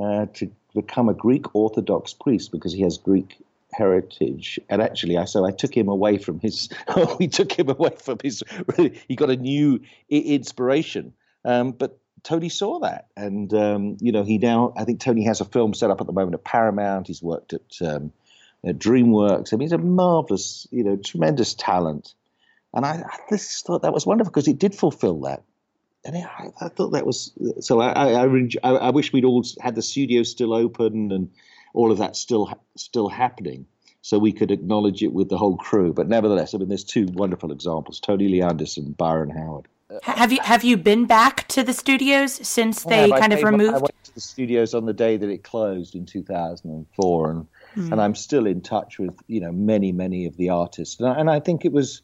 uh, 0.00 0.26
to 0.34 0.50
become 0.74 1.08
a 1.08 1.14
Greek 1.14 1.54
Orthodox 1.54 2.12
priest 2.12 2.52
because 2.52 2.72
he 2.72 2.82
has 2.82 2.98
Greek 2.98 3.36
heritage. 3.72 4.58
And 4.68 4.82
actually, 4.82 5.16
I 5.16 5.24
so 5.24 5.44
I 5.44 5.52
took 5.52 5.76
him 5.76 5.88
away 5.88 6.18
from 6.18 6.40
his. 6.40 6.68
we 7.18 7.28
took 7.28 7.52
him 7.52 7.68
away 7.68 7.94
from 8.02 8.18
his. 8.22 8.42
He 9.08 9.16
got 9.16 9.30
a 9.30 9.36
new 9.36 9.80
inspiration. 10.08 11.12
Um, 11.44 11.72
but 11.72 11.98
Tony 12.22 12.48
saw 12.48 12.80
that, 12.80 13.08
and 13.16 13.52
um, 13.54 13.96
you 14.00 14.12
know, 14.12 14.24
he 14.24 14.38
now 14.38 14.74
I 14.76 14.84
think 14.84 15.00
Tony 15.00 15.24
has 15.24 15.40
a 15.40 15.44
film 15.44 15.72
set 15.74 15.90
up 15.90 16.00
at 16.00 16.06
the 16.06 16.12
moment 16.12 16.34
at 16.34 16.44
Paramount. 16.44 17.06
He's 17.06 17.22
worked 17.22 17.54
at, 17.54 17.80
um, 17.80 18.12
at 18.64 18.78
DreamWorks. 18.78 19.52
I 19.52 19.56
mean, 19.56 19.66
he's 19.66 19.72
a 19.72 19.78
marvelous, 19.78 20.66
you 20.70 20.84
know, 20.84 20.96
tremendous 20.96 21.54
talent, 21.54 22.14
and 22.74 22.84
I, 22.84 23.04
I 23.10 23.18
just 23.30 23.64
thought 23.64 23.82
that 23.82 23.94
was 23.94 24.06
wonderful 24.06 24.30
because 24.30 24.48
it 24.48 24.58
did 24.58 24.74
fulfil 24.74 25.22
that. 25.22 25.42
And 26.04 26.16
I, 26.16 26.50
I 26.60 26.68
thought 26.68 26.92
that 26.92 27.04
was 27.04 27.32
so. 27.60 27.80
I, 27.80 27.92
I, 27.92 28.26
I, 28.62 28.90
wish 28.90 29.12
we'd 29.12 29.24
all 29.24 29.44
had 29.60 29.74
the 29.74 29.82
studio 29.82 30.22
still 30.22 30.54
open 30.54 31.12
and 31.12 31.30
all 31.74 31.92
of 31.92 31.98
that 31.98 32.16
still 32.16 32.50
still 32.76 33.08
happening, 33.08 33.66
so 34.00 34.18
we 34.18 34.32
could 34.32 34.50
acknowledge 34.50 35.02
it 35.02 35.12
with 35.12 35.28
the 35.28 35.36
whole 35.36 35.58
crew. 35.58 35.92
But 35.92 36.08
nevertheless, 36.08 36.54
I 36.54 36.58
mean, 36.58 36.68
there's 36.68 36.84
two 36.84 37.06
wonderful 37.12 37.52
examples: 37.52 38.00
Tony 38.00 38.28
Leondis 38.28 38.78
and 38.78 38.96
Byron 38.96 39.28
Howard. 39.28 39.68
Have 40.02 40.32
you 40.32 40.38
have 40.42 40.62
you 40.62 40.76
been 40.76 41.04
back 41.04 41.48
to 41.48 41.62
the 41.62 41.72
studios 41.72 42.32
since 42.46 42.84
they 42.84 43.08
yeah, 43.08 43.18
kind 43.18 43.32
of 43.32 43.42
removed? 43.42 43.74
I 43.74 43.78
went 43.78 44.04
to 44.04 44.14
the 44.14 44.20
studios 44.20 44.72
on 44.72 44.86
the 44.86 44.92
day 44.92 45.16
that 45.16 45.28
it 45.28 45.42
closed 45.42 45.94
in 45.94 46.06
2004, 46.06 47.30
and 47.30 47.46
mm. 47.76 47.92
and 47.92 48.00
I'm 48.00 48.14
still 48.14 48.46
in 48.46 48.60
touch 48.60 48.98
with 48.98 49.18
you 49.26 49.40
know 49.40 49.50
many 49.50 49.90
many 49.92 50.26
of 50.26 50.36
the 50.36 50.50
artists, 50.50 51.00
and 51.00 51.08
I, 51.08 51.14
and 51.14 51.28
I 51.28 51.40
think 51.40 51.64
it 51.64 51.72
was 51.72 52.02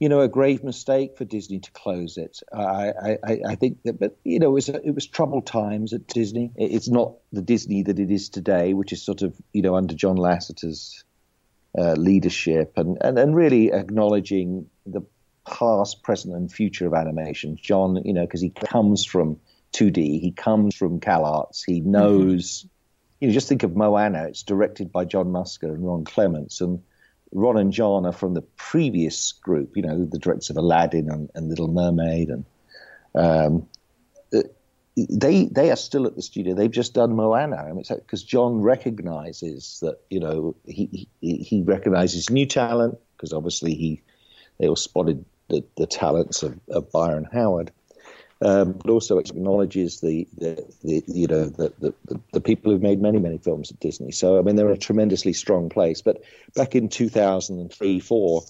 you 0.00 0.08
know 0.08 0.20
a 0.20 0.28
grave 0.28 0.64
mistake 0.64 1.16
for 1.16 1.24
Disney 1.24 1.60
to 1.60 1.70
close 1.72 2.16
it. 2.16 2.40
I 2.52 3.18
I, 3.24 3.40
I 3.48 3.54
think 3.54 3.82
that, 3.84 3.98
but 3.98 4.16
you 4.24 4.38
know 4.38 4.48
it 4.48 4.52
was 4.52 4.68
it 4.68 4.94
was 4.94 5.06
troubled 5.06 5.46
times 5.46 5.92
at 5.92 6.06
Disney. 6.06 6.50
It's 6.56 6.88
not 6.88 7.14
the 7.32 7.42
Disney 7.42 7.82
that 7.84 7.98
it 7.98 8.10
is 8.10 8.28
today, 8.28 8.74
which 8.74 8.92
is 8.92 9.02
sort 9.02 9.22
of 9.22 9.34
you 9.52 9.62
know 9.62 9.76
under 9.76 9.94
John 9.94 10.16
Lasseter's 10.16 11.04
uh, 11.76 11.94
leadership 11.94 12.74
and, 12.76 12.98
and 13.00 13.18
and 13.18 13.34
really 13.34 13.72
acknowledging 13.72 14.68
the 14.86 15.02
past, 15.46 16.02
present, 16.02 16.34
and 16.34 16.50
future 16.50 16.86
of 16.86 16.94
animation. 16.94 17.56
John, 17.60 18.00
you 18.04 18.12
know, 18.12 18.22
because 18.22 18.40
he 18.40 18.50
comes 18.50 19.04
from 19.04 19.38
2D, 19.72 20.20
he 20.20 20.32
comes 20.32 20.74
from 20.74 21.00
CalArts, 21.00 21.62
he 21.66 21.80
mm-hmm. 21.80 21.90
knows. 21.92 22.60
Mm-hmm. 22.60 22.68
You 23.20 23.28
know, 23.28 23.34
just 23.34 23.48
think 23.48 23.62
of 23.62 23.76
Moana. 23.76 24.26
It's 24.26 24.42
directed 24.42 24.92
by 24.92 25.04
John 25.04 25.26
Musker 25.26 25.72
and 25.72 25.86
Ron 25.86 26.04
Clements, 26.04 26.60
and 26.60 26.82
Ron 27.34 27.58
and 27.58 27.72
John 27.72 28.06
are 28.06 28.12
from 28.12 28.34
the 28.34 28.42
previous 28.42 29.32
group. 29.32 29.76
You 29.76 29.82
know, 29.82 30.04
the 30.04 30.18
directors 30.18 30.50
of 30.50 30.56
Aladdin 30.56 31.10
and, 31.10 31.30
and 31.34 31.48
Little 31.48 31.68
Mermaid, 31.68 32.30
and 32.30 32.44
um, 33.14 33.68
uh, 34.32 34.42
they 34.96 35.46
they 35.46 35.70
are 35.70 35.76
still 35.76 36.06
at 36.06 36.16
the 36.16 36.22
studio. 36.22 36.54
They've 36.54 36.70
just 36.70 36.94
done 36.94 37.14
Moana. 37.14 37.56
I 37.56 37.72
mean, 37.72 37.84
because 37.88 38.22
John 38.22 38.62
recognizes 38.62 39.78
that 39.82 39.98
you 40.08 40.20
know 40.20 40.54
he 40.66 41.08
he, 41.20 41.36
he 41.38 41.62
recognizes 41.62 42.30
new 42.30 42.46
talent 42.46 42.98
because 43.16 43.32
obviously 43.32 43.74
he 43.74 44.02
they 44.58 44.68
all 44.68 44.76
spotted 44.76 45.24
the, 45.48 45.64
the 45.76 45.86
talents 45.86 46.42
of, 46.42 46.58
of 46.70 46.90
Byron 46.92 47.28
Howard, 47.32 47.72
um, 48.44 48.72
but 48.72 48.90
also 48.90 49.18
acknowledges 49.18 50.00
the, 50.00 50.28
the, 50.36 50.64
the 50.82 51.02
you 51.06 51.26
know 51.26 51.46
the, 51.46 51.72
the, 51.80 52.20
the 52.32 52.40
people 52.40 52.70
who've 52.70 52.82
made 52.82 53.00
many 53.00 53.18
many 53.18 53.38
films 53.38 53.70
at 53.70 53.80
Disney. 53.80 54.12
So 54.12 54.38
I 54.38 54.42
mean 54.42 54.56
they're 54.56 54.70
a 54.70 54.78
tremendously 54.78 55.32
strong 55.32 55.70
place. 55.70 56.02
But 56.02 56.22
back 56.54 56.74
in 56.74 56.88
2003 56.88 58.00
four, 58.00 58.42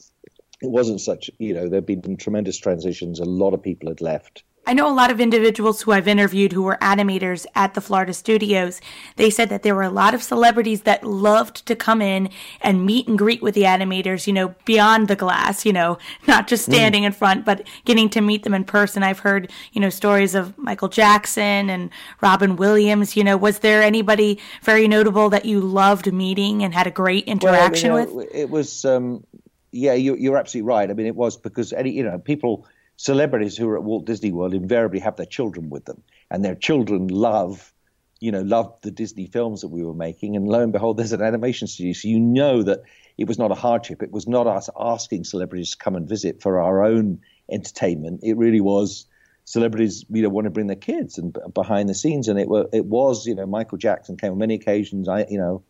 it 0.61 0.71
wasn't 0.71 1.01
such 1.01 1.31
you 1.39 1.55
know 1.55 1.69
there'd 1.69 1.87
been 1.87 2.17
tremendous 2.17 2.59
transitions. 2.59 3.21
A 3.21 3.25
lot 3.25 3.55
of 3.55 3.63
people 3.63 3.89
had 3.89 4.01
left. 4.01 4.43
I 4.67 4.73
know 4.73 4.91
a 4.91 4.95
lot 4.95 5.11
of 5.11 5.21
individuals 5.21 5.83
who 5.83 5.93
I've 5.93 6.09
interviewed 6.09 6.53
who 6.53 6.63
were 6.63 6.79
animators 6.81 7.45
at 7.55 7.75
the 7.75 7.81
Florida 7.81 8.15
studios. 8.15 8.81
They 9.17 9.29
said 9.29 9.51
that 9.51 9.63
there 9.63 9.75
were 9.75 9.83
a 9.83 9.91
lot 9.91 10.15
of 10.15 10.23
celebrities 10.23 10.83
that 10.83 11.05
loved 11.05 11.67
to 11.67 11.77
come 11.77 12.01
in 12.01 12.31
and 12.63 12.87
meet 12.87 13.07
and 13.07 13.19
greet 13.19 13.43
with 13.43 13.55
the 13.55 13.63
animators, 13.63 14.27
you 14.27 14.33
know, 14.33 14.55
beyond 14.65 15.09
the 15.09 15.17
glass, 15.17 15.67
you 15.67 15.73
know, 15.73 15.99
not 16.27 16.49
just 16.49 16.69
mm. 16.69 16.73
standing 16.73 17.03
mm. 17.03 17.07
in 17.07 17.13
front, 17.13 17.45
but 17.45 17.67
getting 17.85 18.09
to 18.11 18.21
meet 18.21 18.43
them 18.43 18.55
in 18.55 18.65
person. 18.65 19.03
I've 19.03 19.19
heard, 19.19 19.51
you 19.73 19.81
know, 19.81 19.91
stories 19.91 20.35
of 20.35 20.57
Michael 20.57 20.89
Jackson 20.89 21.69
and 21.69 21.91
Robin 22.23 22.57
Williams. 22.57 23.17
You 23.17 23.25
know, 23.25 23.37
was 23.37 23.59
there 23.59 23.83
anybody 23.83 24.39
very 24.63 24.89
notable 24.89 25.29
that 25.31 25.45
you 25.45 25.61
loved 25.61 26.11
meeting 26.13 26.63
and 26.63 26.73
had 26.73 26.87
a 26.87 26.91
great 26.91 27.25
interaction 27.25 27.93
well, 27.93 28.03
you 28.03 28.09
know, 28.09 28.15
with? 28.15 28.35
It 28.35 28.49
was, 28.49 28.85
um, 28.85 29.25
yeah, 29.73 29.93
you, 29.93 30.15
you're 30.17 30.39
absolutely 30.39 30.69
right. 30.69 30.89
I 30.89 30.95
mean, 30.95 31.07
it 31.07 31.17
was 31.17 31.37
because 31.37 31.73
any, 31.73 31.91
you 31.91 32.03
know, 32.03 32.19
people 32.19 32.67
celebrities 32.97 33.57
who 33.57 33.69
are 33.69 33.77
at 33.77 33.85
Walt 33.85 34.07
Disney 34.07 34.33
World 34.33 34.55
invariably 34.55 35.01
have 35.01 35.17
their 35.17 35.27
children 35.27 35.71
with 35.71 35.85
them, 35.85 36.03
and 36.31 36.45
their 36.45 36.55
children 36.55 37.09
love, 37.09 37.73
you 38.21 38.33
know, 38.33 38.43
loved 38.43 38.83
the 38.83 38.91
Disney 38.91 39.27
films 39.27 39.61
that 39.61 39.69
we 39.69 39.85
were 39.85 39.95
making. 39.95 40.37
And 40.37 40.49
lo 40.49 40.61
and 40.61 40.73
behold, 40.73 40.97
there's 40.97 41.13
an 41.13 41.23
animation 41.23 41.67
studio, 41.67 41.93
so 41.93 42.09
you 42.09 42.21
know 42.21 42.63
that 42.63 42.83
it 43.17 43.29
was 43.29 43.39
not 43.39 43.51
a 43.51 43.57
hardship. 43.57 44.03
It 44.03 44.13
was 44.13 44.27
not 44.27 44.47
us 44.47 44.69
asking 44.79 45.25
celebrities 45.25 45.73
to 45.73 45.77
come 45.77 45.95
and 45.95 46.09
visit 46.09 46.43
for 46.43 46.61
our 46.61 46.85
own 46.85 47.21
entertainment. 47.51 48.21
It 48.23 48.37
really 48.37 48.61
was 48.61 49.07
celebrities, 49.45 50.05
you 50.11 50.23
know, 50.23 50.29
want 50.29 50.47
to 50.47 50.51
bring 50.51 50.67
their 50.67 50.77
kids 50.77 51.19
and 51.19 51.37
behind 51.53 51.89
the 51.89 51.95
scenes. 51.95 52.29
And 52.29 52.39
it 52.39 52.49
were 52.49 52.67
it 52.73 52.87
was, 52.87 53.27
you 53.27 53.35
know, 53.35 53.47
Michael 53.47 53.79
Jackson 53.79 54.17
came 54.17 54.33
on 54.33 54.39
many 54.39 54.55
occasions. 54.55 55.09
I, 55.09 55.27
you 55.29 55.39
know, 55.39 55.63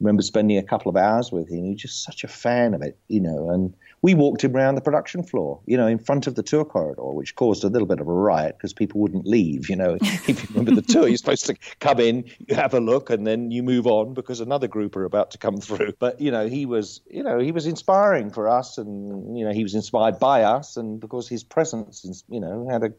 remember 0.00 0.22
spending 0.22 0.58
a 0.58 0.62
couple 0.62 0.90
of 0.90 0.96
hours 0.96 1.30
with 1.30 1.48
him. 1.48 1.64
He 1.64 1.70
was 1.70 1.82
just 1.82 2.02
such 2.02 2.24
a 2.24 2.28
fan 2.28 2.74
of 2.74 2.82
it, 2.82 2.98
you 3.08 3.20
know, 3.20 3.50
and 3.50 3.74
we 4.02 4.14
walked 4.14 4.42
him 4.42 4.56
around 4.56 4.74
the 4.74 4.80
production 4.80 5.22
floor, 5.22 5.60
you 5.64 5.76
know, 5.76 5.86
in 5.86 5.98
front 5.98 6.26
of 6.26 6.34
the 6.34 6.42
tour 6.42 6.64
corridor, 6.64 7.12
which 7.12 7.36
caused 7.36 7.62
a 7.62 7.68
little 7.68 7.86
bit 7.86 8.00
of 8.00 8.08
a 8.08 8.12
riot 8.12 8.56
because 8.58 8.72
people 8.72 9.00
wouldn't 9.00 9.26
leave. 9.26 9.70
You 9.70 9.76
know, 9.76 9.96
if 10.02 10.42
you 10.42 10.48
remember 10.50 10.74
the 10.74 10.82
tour, 10.82 11.06
you're 11.06 11.16
supposed 11.16 11.46
to 11.46 11.54
come 11.78 12.00
in, 12.00 12.24
you 12.46 12.56
have 12.56 12.74
a 12.74 12.80
look, 12.80 13.10
and 13.10 13.24
then 13.24 13.52
you 13.52 13.62
move 13.62 13.86
on 13.86 14.12
because 14.12 14.40
another 14.40 14.66
group 14.66 14.96
are 14.96 15.04
about 15.04 15.30
to 15.30 15.38
come 15.38 15.58
through. 15.58 15.92
But 16.00 16.20
you 16.20 16.32
know, 16.32 16.48
he 16.48 16.66
was, 16.66 17.00
you 17.08 17.22
know, 17.22 17.38
he 17.38 17.52
was 17.52 17.66
inspiring 17.66 18.30
for 18.30 18.48
us, 18.48 18.76
and 18.76 19.38
you 19.38 19.44
know, 19.44 19.52
he 19.52 19.62
was 19.62 19.74
inspired 19.74 20.18
by 20.18 20.42
us, 20.42 20.76
and 20.76 21.00
because 21.00 21.28
his 21.28 21.44
presence, 21.44 22.24
you 22.28 22.40
know, 22.40 22.68
had 22.68 22.82
a 22.82 22.92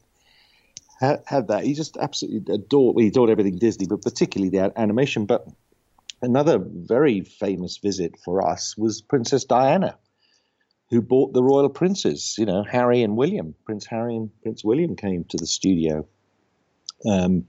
had, 1.01 1.23
had 1.25 1.47
that. 1.49 1.65
He 1.65 1.73
just 1.73 1.97
absolutely 1.97 2.53
adored. 2.53 2.95
Well, 2.95 3.03
he 3.03 3.09
adored 3.09 3.29
everything 3.29 3.57
Disney, 3.57 3.87
but 3.87 4.01
particularly 4.01 4.49
the 4.49 4.71
animation. 4.79 5.25
But 5.25 5.45
another 6.21 6.59
very 6.59 7.21
famous 7.25 7.75
visit 7.77 8.15
for 8.23 8.47
us 8.47 8.77
was 8.77 9.01
Princess 9.01 9.43
Diana 9.43 9.97
who 10.89 11.01
bought 11.01 11.33
the 11.33 11.43
royal 11.43 11.69
princes. 11.69 12.35
You 12.37 12.45
know, 12.45 12.63
Harry 12.63 13.01
and 13.01 13.17
William, 13.17 13.55
Prince 13.65 13.85
Harry 13.85 14.15
and 14.15 14.29
Prince 14.41 14.63
William 14.63 14.95
came 14.95 15.23
to 15.25 15.37
the 15.37 15.47
studio. 15.47 16.07
Um, 17.05 17.47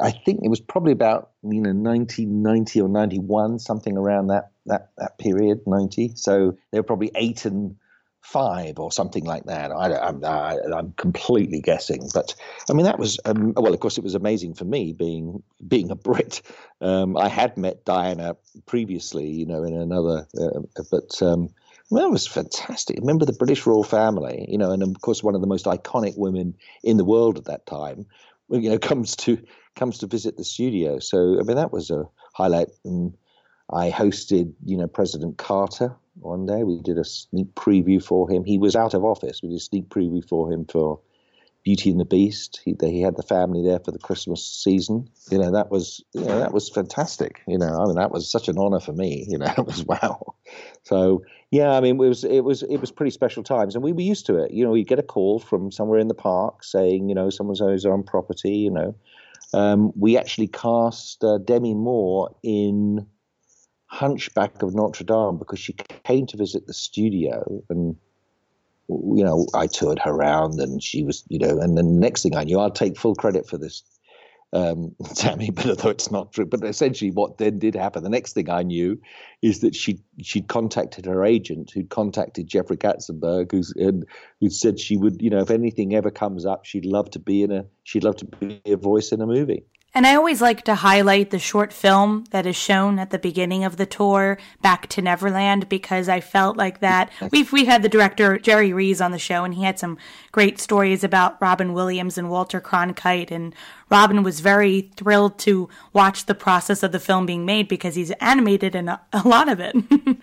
I 0.00 0.12
think 0.12 0.40
it 0.44 0.48
was 0.48 0.60
probably 0.60 0.92
about 0.92 1.30
you 1.42 1.60
know 1.60 1.72
1990 1.72 2.80
or 2.80 2.88
91, 2.88 3.58
something 3.58 3.96
around 3.96 4.28
that 4.28 4.50
that 4.66 4.90
that 4.98 5.18
period, 5.18 5.62
90. 5.66 6.12
So 6.14 6.56
they 6.70 6.78
were 6.78 6.84
probably 6.84 7.10
eight 7.14 7.44
and 7.44 7.76
five 8.20 8.78
or 8.78 8.92
something 8.92 9.24
like 9.24 9.44
that. 9.44 9.70
I, 9.70 10.08
am 10.08 10.22
I'm 10.24 10.92
completely 10.92 11.60
guessing, 11.60 12.08
but 12.12 12.34
I 12.68 12.74
mean 12.74 12.84
that 12.84 12.98
was 12.98 13.18
um, 13.24 13.54
well. 13.56 13.72
Of 13.72 13.80
course, 13.80 13.98
it 13.98 14.04
was 14.04 14.14
amazing 14.14 14.54
for 14.54 14.64
me 14.64 14.92
being 14.92 15.42
being 15.66 15.90
a 15.90 15.96
Brit. 15.96 16.42
Um, 16.80 17.16
I 17.16 17.28
had 17.28 17.56
met 17.56 17.84
Diana 17.84 18.36
previously, 18.66 19.28
you 19.28 19.46
know, 19.46 19.64
in 19.64 19.74
another, 19.74 20.26
uh, 20.38 20.60
but 20.90 21.22
um, 21.22 21.48
well, 21.90 22.04
that 22.04 22.10
was 22.10 22.26
fantastic. 22.26 22.98
Remember 23.00 23.24
the 23.24 23.32
British 23.32 23.66
royal 23.66 23.84
family, 23.84 24.44
you 24.48 24.58
know, 24.58 24.70
and 24.72 24.82
of 24.82 25.00
course 25.00 25.22
one 25.22 25.34
of 25.34 25.40
the 25.40 25.46
most 25.46 25.64
iconic 25.64 26.16
women 26.16 26.54
in 26.82 26.96
the 26.96 27.04
world 27.04 27.38
at 27.38 27.46
that 27.46 27.66
time, 27.66 28.06
you 28.50 28.68
know, 28.70 28.78
comes 28.90 29.16
to 29.16 29.38
comes 29.74 29.98
to 29.98 30.06
visit 30.06 30.36
the 30.36 30.44
studio. 30.44 30.98
So 30.98 31.38
I 31.38 31.42
mean 31.44 31.56
that 31.56 31.72
was 31.72 31.90
a 31.90 32.04
highlight. 32.34 32.68
And 32.84 33.16
I 33.72 33.90
hosted, 33.90 34.52
you 34.64 34.76
know, 34.76 34.86
President 34.86 35.38
Carter 35.38 35.94
one 36.20 36.46
day. 36.46 36.62
We 36.64 36.80
did 36.80 36.98
a 36.98 37.04
sneak 37.04 37.54
preview 37.54 38.02
for 38.02 38.30
him. 38.30 38.44
He 38.44 38.58
was 38.58 38.76
out 38.76 38.94
of 38.94 39.04
office. 39.04 39.40
We 39.42 39.48
did 39.48 39.56
a 39.56 39.60
sneak 39.60 39.88
preview 39.88 40.26
for 40.26 40.52
him 40.52 40.66
for 40.66 41.00
Beauty 41.64 41.90
and 41.90 42.00
the 42.00 42.04
Beast. 42.04 42.60
He 42.64 42.76
he 42.80 43.02
had 43.02 43.16
the 43.16 43.22
family 43.22 43.66
there 43.66 43.80
for 43.80 43.92
the 43.92 43.98
Christmas 43.98 44.44
season. 44.44 45.08
You 45.30 45.38
know 45.38 45.50
that 45.52 45.70
was 45.70 46.04
you 46.12 46.24
know 46.24 46.38
that 46.38 46.52
was 46.52 46.68
fantastic. 46.68 47.40
You 47.46 47.58
know 47.58 47.80
I 47.80 47.86
mean 47.86 47.96
that 47.96 48.10
was 48.10 48.30
such 48.30 48.48
an 48.48 48.58
honor 48.58 48.80
for 48.80 48.92
me. 48.92 49.26
You 49.28 49.38
know 49.38 49.52
it 49.58 49.66
was 49.66 49.84
wow. 49.84 50.34
So 50.82 51.22
yeah, 51.50 51.72
I 51.72 51.80
mean 51.80 51.96
it 51.96 51.98
was 51.98 52.24
it 52.24 52.40
was 52.40 52.62
it 52.64 52.78
was 52.78 52.90
pretty 52.90 53.10
special 53.10 53.42
times, 53.42 53.74
and 53.74 53.84
we 53.84 53.92
were 53.92 54.00
used 54.00 54.26
to 54.26 54.36
it. 54.36 54.50
You 54.50 54.64
know, 54.64 54.74
you 54.74 54.84
get 54.84 54.98
a 54.98 55.02
call 55.02 55.38
from 55.38 55.70
somewhere 55.70 55.98
in 55.98 56.08
the 56.08 56.14
park 56.14 56.64
saying 56.64 57.08
you 57.08 57.14
know 57.14 57.30
someone's 57.30 57.60
on 57.60 58.02
property. 58.02 58.56
You 58.56 58.70
know, 58.70 58.94
um, 59.54 59.92
we 59.96 60.16
actually 60.16 60.48
cast 60.48 61.24
uh, 61.24 61.38
Demi 61.38 61.74
Moore 61.74 62.34
in 62.42 63.06
Hunchback 63.86 64.62
of 64.62 64.74
Notre 64.74 65.04
Dame 65.04 65.38
because 65.38 65.58
she 65.58 65.74
came 66.04 66.26
to 66.26 66.36
visit 66.36 66.66
the 66.66 66.74
studio 66.74 67.62
and 67.68 67.96
you 68.88 69.22
know, 69.22 69.46
I 69.54 69.66
toured 69.66 69.98
her 70.00 70.10
around, 70.10 70.58
and 70.60 70.82
she 70.82 71.02
was, 71.02 71.24
you 71.28 71.38
know, 71.38 71.58
and 71.60 71.76
the 71.76 71.82
next 71.82 72.22
thing 72.22 72.36
I 72.36 72.44
knew, 72.44 72.58
I'll 72.58 72.70
take 72.70 72.96
full 72.96 73.14
credit 73.14 73.46
for 73.46 73.58
this, 73.58 73.82
um, 74.52 74.94
Tammy, 75.14 75.50
but 75.50 75.66
although 75.66 75.90
it's 75.90 76.10
not 76.10 76.32
true, 76.32 76.46
but 76.46 76.64
essentially 76.64 77.10
what 77.10 77.38
then 77.38 77.58
did 77.58 77.74
happen, 77.74 78.02
the 78.02 78.10
next 78.10 78.32
thing 78.32 78.48
I 78.50 78.62
knew 78.62 79.00
is 79.42 79.60
that 79.60 79.74
she 79.74 80.00
she'd 80.22 80.48
contacted 80.48 81.06
her 81.06 81.24
agent, 81.24 81.70
who'd 81.70 81.90
contacted 81.90 82.46
Jeffrey 82.46 82.76
Katzenberg, 82.76 83.52
who's 83.52 83.72
and 83.76 84.04
who 84.40 84.50
said 84.50 84.80
she 84.80 84.96
would, 84.96 85.20
you 85.20 85.30
know, 85.30 85.40
if 85.40 85.50
anything 85.50 85.94
ever 85.94 86.10
comes 86.10 86.46
up, 86.46 86.64
she'd 86.64 86.86
love 86.86 87.10
to 87.10 87.18
be 87.18 87.42
in 87.42 87.52
a, 87.52 87.64
she'd 87.84 88.04
love 88.04 88.16
to 88.16 88.24
be 88.24 88.60
a 88.66 88.76
voice 88.76 89.12
in 89.12 89.20
a 89.20 89.26
movie. 89.26 89.64
And 89.94 90.06
I 90.06 90.14
always 90.14 90.42
like 90.42 90.64
to 90.64 90.76
highlight 90.76 91.30
the 91.30 91.38
short 91.38 91.72
film 91.72 92.24
that 92.30 92.46
is 92.46 92.56
shown 92.56 92.98
at 92.98 93.10
the 93.10 93.18
beginning 93.18 93.64
of 93.64 93.78
the 93.78 93.86
tour, 93.86 94.38
Back 94.60 94.86
to 94.88 95.02
Neverland, 95.02 95.68
because 95.68 96.08
I 96.08 96.20
felt 96.20 96.56
like 96.56 96.80
that. 96.80 97.10
We've 97.32 97.50
we've 97.50 97.66
had 97.66 97.82
the 97.82 97.88
director 97.88 98.38
Jerry 98.38 98.72
Rees 98.72 99.00
on 99.00 99.12
the 99.12 99.18
show, 99.18 99.44
and 99.44 99.54
he 99.54 99.64
had 99.64 99.78
some 99.78 99.96
great 100.30 100.60
stories 100.60 101.02
about 101.02 101.40
Robin 101.40 101.72
Williams 101.72 102.18
and 102.18 102.28
Walter 102.28 102.60
Cronkite. 102.60 103.30
And 103.30 103.54
Robin 103.90 104.22
was 104.22 104.40
very 104.40 104.90
thrilled 104.96 105.38
to 105.40 105.68
watch 105.92 106.26
the 106.26 106.34
process 106.34 106.82
of 106.82 106.92
the 106.92 107.00
film 107.00 107.24
being 107.24 107.46
made 107.46 107.66
because 107.66 107.94
he's 107.94 108.10
animated 108.20 108.74
in 108.74 108.88
a, 108.88 109.00
a 109.12 109.26
lot 109.26 109.48
of 109.48 109.58
it. 109.58 109.74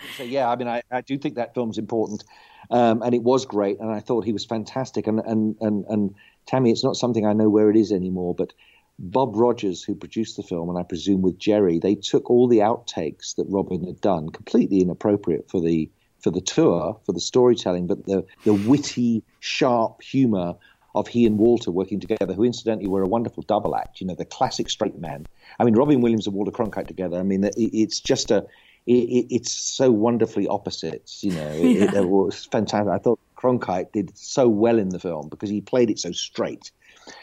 so 0.18 0.24
yeah, 0.24 0.50
I 0.50 0.56
mean, 0.56 0.68
I, 0.68 0.84
I 0.92 1.02
do 1.02 1.18
think 1.18 1.36
that 1.36 1.56
film's 1.56 1.80
important, 1.80 2.24
um, 2.70 3.02
and 3.02 3.16
it 3.16 3.24
was 3.24 3.46
great, 3.46 3.80
and 3.80 3.92
I 3.92 4.00
thought 4.00 4.26
he 4.26 4.34
was 4.34 4.46
fantastic. 4.46 5.08
And 5.08 5.20
and 5.20 5.56
and 5.60 5.86
and 5.86 6.16
Tammy, 6.46 6.70
it's 6.72 6.84
not 6.84 6.96
something 6.96 7.26
I 7.26 7.34
know 7.34 7.50
where 7.50 7.72
it 7.72 7.76
is 7.76 7.92
anymore, 7.92 8.36
but 8.36 8.54
Bob 8.98 9.36
Rogers, 9.36 9.84
who 9.84 9.94
produced 9.94 10.38
the 10.38 10.44
film, 10.44 10.70
and 10.70 10.78
I 10.78 10.84
presume 10.84 11.22
with 11.22 11.38
Jerry, 11.38 11.80
they 11.80 11.96
took 11.96 12.30
all 12.30 12.48
the 12.48 12.60
outtakes 12.60 13.36
that 13.36 13.46
Robin 13.50 13.86
had 13.86 14.00
done, 14.00 14.30
completely 14.30 14.82
inappropriate 14.82 15.50
for 15.50 15.62
the 15.62 15.90
for 16.20 16.32
the 16.32 16.42
tour, 16.42 17.00
for 17.06 17.14
the 17.14 17.20
storytelling, 17.20 17.88
but 17.88 18.06
the 18.06 18.25
the 18.44 18.54
witty, 18.54 19.24
sharp 19.40 20.02
humour 20.02 20.56
of 20.96 21.10
he 21.10 21.25
and 21.25 21.38
Walter 21.38 21.72
working 21.72 22.00
together, 22.00 22.34
who 22.34 22.46
incidentally 22.46 22.88
were 22.88 23.04
a 23.04 23.08
wonderful 23.08 23.44
double 23.44 23.75
act. 23.75 24.00
You 24.00 24.08
know, 24.08 24.16
the 24.16 24.25
classic 24.25 24.70
straight 24.70 24.98
man. 24.98 25.28
I 25.60 25.66
mean, 25.66 25.75
Robin 25.75 26.00
Williams 26.00 26.25
and 26.25 26.36
Walter 26.36 26.52
Cronkite 26.52 26.88
together. 26.88 27.20
I 27.20 27.24
mean, 27.24 27.50
it's 27.58 28.00
just 28.00 28.32
a 28.32 28.48
it, 28.88 29.28
it's 29.30 29.52
so 29.52 29.92
wonderfully 29.92 30.48
opposites. 30.48 31.22
You 31.24 31.34
know, 31.34 31.48
it, 31.54 31.94
yeah. 31.94 32.00
it, 32.00 32.08
was 32.08 32.46
fantastic. 32.46 32.92
I 32.92 32.98
thought 32.98 33.20
Cronkite 33.36 33.92
did 33.92 34.18
so 34.18 34.48
well 34.48 34.80
in 34.80 34.90
the 34.90 35.00
film 35.00 35.28
because 35.28 35.50
he 35.50 35.60
played 35.60 35.90
it 35.90 36.00
so 36.00 36.14
straight 36.14 36.72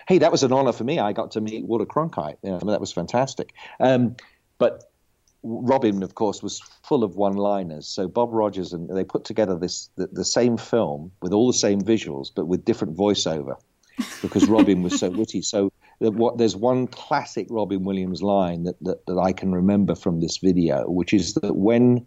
hey, 0.08 0.18
that 0.18 0.32
was 0.32 0.42
an 0.42 0.52
honor 0.52 0.72
for 0.72 0.84
me. 0.84 0.98
I 0.98 1.12
got 1.12 1.30
to 1.32 1.40
meet 1.40 1.64
Walter 1.64 1.86
Cronkite. 1.86 2.36
You 2.42 2.50
know, 2.50 2.58
that 2.58 2.80
was 2.80 2.92
fantastic. 2.92 3.54
Um, 3.80 4.16
but 4.58 4.92
Robin, 5.42 6.02
of 6.02 6.14
course, 6.14 6.42
was 6.42 6.60
full 6.82 7.02
of 7.02 7.16
one-liners. 7.16 7.86
So 7.86 8.06
Bob 8.06 8.32
Rogers 8.32 8.72
and 8.72 8.88
they 8.96 9.04
put 9.04 9.24
together 9.24 9.58
this 9.58 9.90
the, 9.96 10.06
the 10.12 10.24
same 10.24 10.56
film 10.56 11.10
with 11.20 11.32
all 11.32 11.46
the 11.46 11.58
same 11.58 11.80
visuals, 11.80 12.30
but 12.34 12.46
with 12.46 12.64
different 12.64 12.96
voiceover, 12.96 13.56
because 14.20 14.48
Robin 14.48 14.82
was 14.82 14.98
so 14.98 15.10
witty. 15.20 15.42
So 15.42 15.72
what, 15.98 16.38
there's 16.38 16.56
one 16.56 16.86
classic 16.86 17.46
Robin 17.50 17.84
Williams 17.84 18.22
line 18.22 18.64
that, 18.64 18.76
that, 18.82 19.04
that 19.06 19.18
I 19.18 19.32
can 19.32 19.52
remember 19.52 19.94
from 19.94 20.20
this 20.20 20.38
video, 20.38 20.88
which 20.88 21.12
is 21.12 21.34
that 21.34 21.56
when 21.56 22.06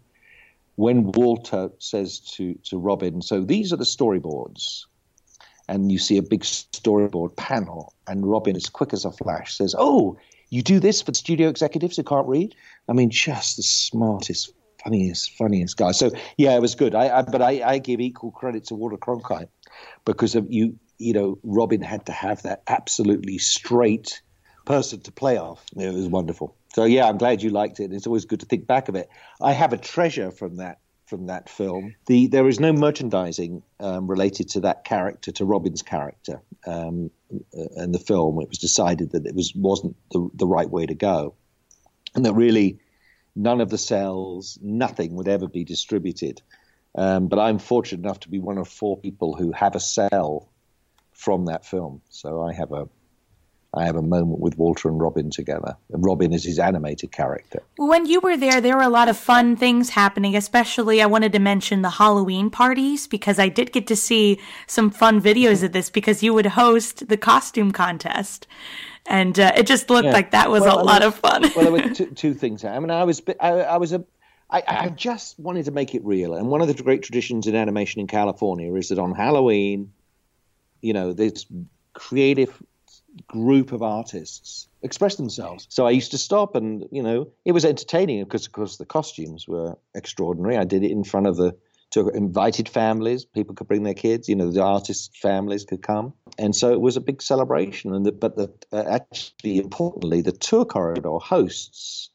when 0.76 1.10
Walter 1.12 1.70
says 1.78 2.20
to 2.20 2.54
to 2.64 2.78
Robin, 2.78 3.20
so 3.20 3.42
these 3.42 3.72
are 3.72 3.76
the 3.76 3.84
storyboards 3.84 4.84
and 5.68 5.90
you 5.90 5.98
see 5.98 6.16
a 6.16 6.22
big 6.22 6.42
storyboard 6.42 7.36
panel, 7.36 7.92
and 8.06 8.28
Robin, 8.30 8.56
as 8.56 8.68
quick 8.68 8.92
as 8.92 9.04
a 9.04 9.12
flash, 9.12 9.56
says, 9.56 9.74
"Oh, 9.78 10.16
you 10.50 10.62
do 10.62 10.80
this 10.80 11.02
for 11.02 11.12
studio 11.14 11.48
executives 11.48 11.96
who 11.96 12.02
can't 12.02 12.26
read." 12.26 12.54
I 12.88 12.92
mean, 12.92 13.10
just 13.10 13.56
the 13.56 13.62
smartest, 13.62 14.52
funniest, 14.82 15.32
funniest 15.32 15.76
guy. 15.76 15.92
So 15.92 16.10
yeah, 16.36 16.54
it 16.54 16.60
was 16.60 16.74
good. 16.74 16.94
I, 16.94 17.18
I 17.18 17.22
but 17.22 17.42
I, 17.42 17.62
I, 17.64 17.78
give 17.78 18.00
equal 18.00 18.30
credit 18.30 18.64
to 18.66 18.74
Walter 18.74 18.96
Cronkite 18.96 19.48
because 20.04 20.34
of 20.34 20.46
you. 20.50 20.78
You 20.98 21.12
know, 21.12 21.38
Robin 21.42 21.82
had 21.82 22.06
to 22.06 22.12
have 22.12 22.42
that 22.42 22.62
absolutely 22.68 23.36
straight 23.36 24.22
person 24.64 25.00
to 25.00 25.12
play 25.12 25.36
off. 25.36 25.62
It 25.76 25.92
was 25.92 26.08
wonderful. 26.08 26.56
So 26.74 26.84
yeah, 26.84 27.08
I'm 27.08 27.18
glad 27.18 27.42
you 27.42 27.50
liked 27.50 27.80
it. 27.80 27.92
It's 27.92 28.06
always 28.06 28.24
good 28.24 28.40
to 28.40 28.46
think 28.46 28.66
back 28.66 28.88
of 28.88 28.94
it. 28.94 29.08
I 29.42 29.52
have 29.52 29.72
a 29.72 29.78
treasure 29.78 30.30
from 30.30 30.56
that 30.56 30.78
from 31.06 31.26
that 31.26 31.48
film. 31.48 31.94
The 32.06 32.26
there 32.26 32.48
is 32.48 32.60
no 32.60 32.72
merchandising 32.72 33.62
um, 33.80 34.06
related 34.06 34.48
to 34.50 34.60
that 34.60 34.84
character, 34.84 35.32
to 35.32 35.44
Robin's 35.44 35.82
character, 35.82 36.42
um, 36.66 37.10
in 37.76 37.92
the 37.92 37.98
film. 37.98 38.40
It 38.40 38.48
was 38.48 38.58
decided 38.58 39.12
that 39.12 39.26
it 39.26 39.34
was 39.34 39.54
wasn't 39.54 39.96
the, 40.10 40.28
the 40.34 40.46
right 40.46 40.68
way 40.68 40.86
to 40.86 40.94
go, 40.94 41.34
and 42.14 42.24
that 42.24 42.34
really 42.34 42.78
none 43.34 43.60
of 43.60 43.70
the 43.70 43.78
cells, 43.78 44.58
nothing 44.62 45.14
would 45.14 45.28
ever 45.28 45.46
be 45.46 45.64
distributed. 45.64 46.42
Um, 46.94 47.28
but 47.28 47.38
I'm 47.38 47.58
fortunate 47.58 48.02
enough 48.02 48.20
to 48.20 48.30
be 48.30 48.38
one 48.38 48.56
of 48.56 48.68
four 48.68 48.96
people 48.96 49.36
who 49.36 49.52
have 49.52 49.76
a 49.76 49.80
cell 49.80 50.48
from 51.12 51.46
that 51.46 51.64
film, 51.64 52.00
so 52.08 52.42
I 52.42 52.52
have 52.54 52.72
a 52.72 52.88
I 53.76 53.84
have 53.84 53.96
a 53.96 54.02
moment 54.02 54.40
with 54.40 54.56
Walter 54.56 54.88
and 54.88 55.00
Robin 55.00 55.30
together. 55.30 55.76
Robin 55.90 56.32
is 56.32 56.44
his 56.44 56.58
animated 56.58 57.12
character. 57.12 57.62
When 57.76 58.06
you 58.06 58.20
were 58.20 58.36
there, 58.36 58.60
there 58.60 58.76
were 58.76 58.82
a 58.82 58.88
lot 58.88 59.08
of 59.08 59.16
fun 59.16 59.54
things 59.56 59.90
happening, 59.90 60.34
especially 60.34 61.02
I 61.02 61.06
wanted 61.06 61.32
to 61.32 61.38
mention 61.38 61.82
the 61.82 61.90
Halloween 61.90 62.48
parties 62.50 63.06
because 63.06 63.38
I 63.38 63.48
did 63.48 63.72
get 63.72 63.86
to 63.88 63.96
see 63.96 64.40
some 64.66 64.90
fun 64.90 65.20
videos 65.20 65.62
of 65.62 65.72
this 65.72 65.90
because 65.90 66.22
you 66.22 66.32
would 66.32 66.46
host 66.46 67.08
the 67.08 67.16
costume 67.18 67.70
contest. 67.70 68.46
And 69.06 69.38
uh, 69.38 69.52
it 69.56 69.66
just 69.66 69.90
looked 69.90 70.06
yeah. 70.06 70.12
like 70.12 70.30
that 70.30 70.50
was 70.50 70.62
well, 70.62 70.78
a 70.78 70.80
I 70.80 70.82
lot 70.82 71.02
of 71.02 71.14
fun. 71.14 71.42
well, 71.54 71.70
there 71.70 71.72
were 71.72 71.82
two, 71.94 72.06
two, 72.06 72.34
things. 72.34 72.64
I 72.64 72.78
mean, 72.78 72.90
I 72.90 73.04
was, 73.04 73.22
I, 73.38 73.50
I 73.50 73.76
was 73.76 73.92
a, 73.92 74.04
I, 74.50 74.62
I 74.66 74.88
just 74.88 75.38
wanted 75.38 75.66
to 75.66 75.70
make 75.70 75.94
it 75.94 76.04
real. 76.04 76.34
And 76.34 76.48
one 76.48 76.60
of 76.62 76.68
the 76.68 76.82
great 76.82 77.02
traditions 77.02 77.46
in 77.46 77.54
animation 77.54 78.00
in 78.00 78.06
California 78.06 78.74
is 78.74 78.88
that 78.88 78.98
on 78.98 79.14
Halloween, 79.14 79.92
you 80.80 80.92
know, 80.92 81.12
this 81.12 81.46
creative 81.92 82.62
group 83.26 83.72
of 83.72 83.82
artists 83.82 84.68
express 84.82 85.16
themselves. 85.16 85.66
So 85.70 85.86
I 85.86 85.90
used 85.90 86.10
to 86.12 86.18
stop 86.18 86.54
and, 86.54 86.84
you 86.90 87.02
know, 87.02 87.30
it 87.44 87.52
was 87.52 87.64
entertaining 87.64 88.22
because, 88.24 88.46
of 88.46 88.52
course, 88.52 88.76
the 88.76 88.86
costumes 88.86 89.46
were 89.48 89.76
extraordinary. 89.94 90.56
I 90.56 90.64
did 90.64 90.82
it 90.82 90.90
in 90.90 91.04
front 91.04 91.26
of 91.26 91.36
the 91.36 91.56
to 91.92 92.08
invited 92.08 92.68
families. 92.68 93.24
People 93.24 93.54
could 93.54 93.68
bring 93.68 93.82
their 93.82 93.94
kids. 93.94 94.28
You 94.28 94.36
know, 94.36 94.50
the 94.50 94.62
artists' 94.62 95.10
families 95.20 95.64
could 95.64 95.82
come, 95.82 96.12
and 96.38 96.54
so 96.54 96.72
it 96.72 96.80
was 96.80 96.96
a 96.96 97.00
big 97.00 97.22
celebration. 97.22 97.94
And 97.94 98.04
the, 98.04 98.12
but 98.12 98.36
the, 98.36 98.52
uh, 98.72 98.84
actually, 98.86 99.58
importantly, 99.58 100.20
the 100.20 100.32
tour 100.32 100.64
corridor 100.64 101.18
hosts. 101.18 102.10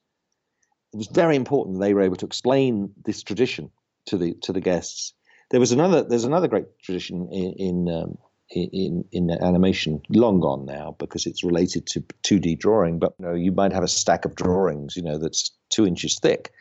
It 0.94 0.98
was 0.98 1.08
very 1.08 1.38
important 1.38 1.80
they 1.80 1.94
were 1.94 2.02
able 2.02 2.18
to 2.18 2.26
explain 2.26 2.92
this 3.06 3.24
tradition 3.24 3.72
to 4.08 4.18
the 4.18 4.34
to 4.42 4.52
the 4.52 4.60
guests. 4.60 5.14
There 5.50 5.60
was 5.60 5.72
another. 5.72 6.04
There's 6.04 6.26
another 6.26 6.50
great 6.50 6.80
tradition 6.80 7.30
in, 7.32 7.54
in 7.54 7.90
um, 7.90 8.18
in 8.54 9.06
in 9.12 9.30
animation 9.30 10.02
long 10.10 10.40
gone 10.40 10.66
now 10.66 10.96
because 11.00 11.26
it's 11.26 11.44
related 11.44 11.86
to 11.88 12.02
2D 12.24 12.60
drawing. 12.60 13.00
But 13.00 13.14
you 13.20 13.26
know, 13.26 13.34
you 13.34 13.52
might 13.52 13.74
have 13.74 13.84
a 13.84 13.88
stack 13.88 14.26
of 14.26 14.36
drawings, 14.36 14.96
you 14.96 15.04
know, 15.04 15.18
that's 15.18 15.52
two 15.70 15.86
inches 15.86 16.20
thick, 16.20 16.52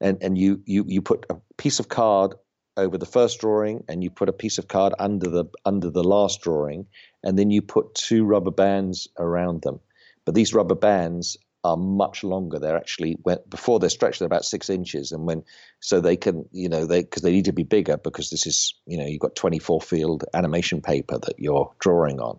and 0.00 0.18
and 0.22 0.36
you 0.36 0.60
you 0.66 0.84
you 0.86 1.02
put 1.02 1.26
a 1.30 1.36
piece 1.56 1.80
of 1.80 1.88
card 1.88 2.34
over 2.76 2.96
the 2.96 3.06
first 3.06 3.40
drawing, 3.40 3.82
and 3.88 4.04
you 4.04 4.10
put 4.10 4.28
a 4.28 4.32
piece 4.32 4.58
of 4.58 4.68
card 4.68 4.94
under 4.98 5.28
the 5.28 5.44
under 5.64 5.90
the 5.90 6.04
last 6.04 6.40
drawing, 6.42 6.86
and 7.24 7.38
then 7.38 7.50
you 7.50 7.62
put 7.62 7.94
two 7.94 8.24
rubber 8.24 8.52
bands 8.52 9.08
around 9.18 9.62
them. 9.62 9.80
But 10.24 10.34
these 10.34 10.54
rubber 10.54 10.74
bands 10.74 11.36
are 11.64 11.76
much 11.76 12.22
longer. 12.22 12.58
They're 12.58 12.76
actually 12.76 13.18
when, 13.22 13.38
before 13.48 13.78
they're 13.78 13.90
stretched, 13.90 14.20
they're 14.20 14.26
about 14.26 14.44
six 14.44 14.70
inches, 14.70 15.12
and 15.12 15.26
when 15.26 15.42
so 15.80 16.00
they 16.00 16.16
can 16.16 16.44
you 16.52 16.68
know 16.68 16.86
they 16.86 17.02
because 17.02 17.22
they 17.22 17.32
need 17.32 17.46
to 17.46 17.52
be 17.52 17.64
bigger 17.64 17.96
because 17.96 18.30
this 18.30 18.46
is 18.46 18.74
you 18.86 18.98
know 18.98 19.06
you've 19.06 19.20
got 19.20 19.36
24 19.36 19.80
field 19.80 20.24
animation 20.34 20.80
paper 20.80 21.18
that 21.18 21.38
you're 21.38 21.72
drawing 21.80 22.20
on, 22.20 22.38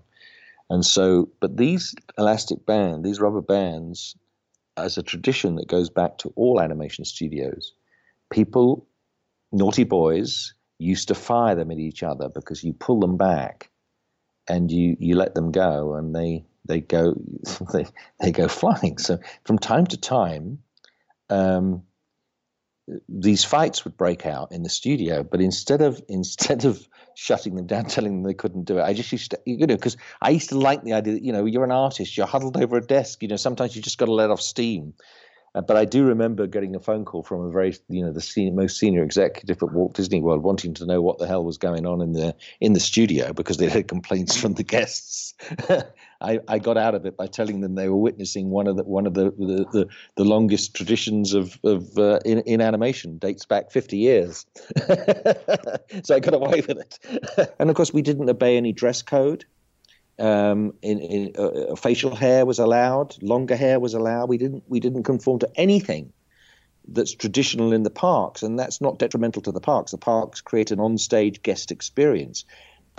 and 0.70 0.86
so 0.86 1.30
but 1.40 1.58
these 1.58 1.94
elastic 2.18 2.66
band, 2.66 3.04
these 3.04 3.20
rubber 3.20 3.42
bands, 3.42 4.16
as 4.78 4.98
a 4.98 5.04
tradition 5.04 5.56
that 5.56 5.68
goes 5.68 5.90
back 5.90 6.18
to 6.20 6.34
all 6.36 6.62
animation 6.62 7.06
studios, 7.06 7.74
people, 8.30 8.88
naughty 9.52 9.84
boys 9.84 10.54
used 10.78 11.10
to 11.10 11.16
fire 11.16 11.56
them 11.56 11.72
at 11.72 11.78
each 11.78 12.04
other 12.04 12.30
because 12.30 12.64
you 12.64 12.74
pull 12.74 13.00
them 13.00 13.18
back 13.18 13.70
and 14.48 14.72
you 14.72 14.96
you 15.00 15.16
let 15.16 15.36
them 15.36 15.52
go 15.52 15.94
and 15.96 16.16
they 16.16 16.44
they 16.66 16.82
go 16.82 17.16
they, 17.74 17.86
they 18.20 18.32
go 18.32 18.48
flying. 18.48 18.98
So 18.98 19.20
from 19.44 19.60
time 19.60 19.88
to 19.88 19.98
time, 19.98 20.60
um, 21.30 21.84
these 23.08 23.44
fights 23.44 23.84
would 23.84 23.96
break 23.98 24.26
out 24.26 24.52
in 24.52 24.64
the 24.64 24.70
studio. 24.70 25.24
But 25.24 25.42
instead 25.42 25.82
of 25.82 26.02
instead 26.10 26.66
of 26.66 26.88
shutting 27.16 27.56
them 27.56 27.68
down, 27.68 27.86
telling 27.86 28.14
them 28.14 28.24
they 28.24 28.34
couldn't 28.34 28.66
do 28.66 28.80
it, 28.80 28.84
I 28.84 28.94
just 28.94 29.12
used 29.12 29.32
to 29.32 29.40
you 29.46 29.68
know 29.68 29.76
because 29.76 29.98
I 30.22 30.30
used 30.32 30.50
to 30.50 30.58
like 30.58 30.84
the 30.84 30.94
idea 30.94 31.14
that 31.14 31.24
you 31.24 31.32
know 31.32 31.46
you're 31.46 31.64
an 31.64 31.72
artist, 31.72 32.18
you're 32.18 32.28
huddled 32.28 32.58
over 32.58 32.78
a 32.78 32.86
desk. 32.86 33.22
You 33.22 33.30
know 33.30 33.38
sometimes 33.38 33.76
you 33.76 33.82
just 33.82 33.98
got 33.98 34.06
to 34.06 34.14
let 34.14 34.30
off 34.30 34.42
steam. 34.42 34.94
Uh, 35.56 35.62
but 35.62 35.78
I 35.78 35.86
do 35.86 36.06
remember 36.06 36.46
getting 36.46 36.76
a 36.76 36.80
phone 36.80 37.06
call 37.06 37.24
from 37.24 37.42
a 37.42 37.50
very, 37.50 37.76
you 37.88 38.06
know, 38.06 38.14
the 38.14 38.22
senior, 38.22 38.54
most 38.54 38.78
senior 38.78 39.02
executive 39.02 39.58
at 39.64 39.72
Walt 39.72 39.96
Disney 39.96 40.22
World, 40.22 40.44
wanting 40.44 40.76
to 40.76 40.86
know 40.86 41.02
what 41.02 41.18
the 41.18 41.26
hell 41.26 41.44
was 41.44 41.58
going 41.58 41.88
on 41.88 42.02
in 42.02 42.14
the 42.14 42.36
in 42.60 42.74
the 42.74 42.80
studio 42.80 43.34
because 43.34 43.58
they 43.58 43.68
had 43.68 43.88
complaints 43.88 44.38
from 44.38 44.54
the 44.54 44.64
guests 44.64 45.34
I, 46.22 46.40
I, 46.48 46.60
got 46.60 46.78
out 46.78 46.96
of 46.96 47.06
it 47.06 47.16
by 47.16 47.28
telling 47.28 47.62
them 47.62 47.76
they 47.76 47.88
were 47.88 47.96
witnessing 47.96 48.50
one 48.50 48.68
of 48.68 48.76
the 48.76 48.84
one 48.84 49.08
of 49.08 49.14
the 49.14 49.32
the, 49.32 49.66
the, 49.72 49.88
the 50.16 50.26
longest 50.26 50.76
traditions 50.76 51.34
of 51.34 51.58
of 51.64 51.98
uh, 51.98 52.20
in, 52.26 52.40
in 52.42 52.62
animation 52.62 53.18
dates 53.18 53.46
back 53.46 53.72
50 53.72 53.98
years. 53.98 54.46
so 56.04 56.16
I 56.16 56.20
got 56.20 56.34
away 56.34 56.62
with 56.68 56.78
it. 56.78 57.56
and 57.60 57.70
of 57.70 57.76
course, 57.76 57.94
we 57.94 58.02
didn't 58.02 58.30
obey 58.30 58.58
any 58.58 58.74
dress 58.74 59.02
code. 59.02 59.46
Um, 60.20 60.74
in, 60.82 61.00
in 61.00 61.34
uh, 61.38 61.76
facial 61.78 62.14
hair 62.14 62.46
was 62.46 62.60
allowed, 62.60 63.16
longer 63.24 63.56
hair 63.56 63.80
was 63.80 63.94
allowed. 63.94 64.28
We 64.28 64.38
didn't 64.38 64.64
we 64.68 64.82
didn't 64.82 65.04
conform 65.04 65.40
to 65.40 65.50
anything 65.56 66.12
that's 66.92 67.14
traditional 67.14 67.72
in 67.72 67.84
the 67.84 67.90
parks, 67.90 68.44
and 68.44 68.60
that's 68.60 68.82
not 68.82 69.00
detrimental 69.00 69.42
to 69.44 69.52
the 69.52 69.62
parks. 69.62 69.92
The 69.92 69.98
parks 69.98 70.42
create 70.42 70.72
an 70.72 70.80
on-stage 70.80 71.42
guest 71.44 71.72
experience. 71.72 72.44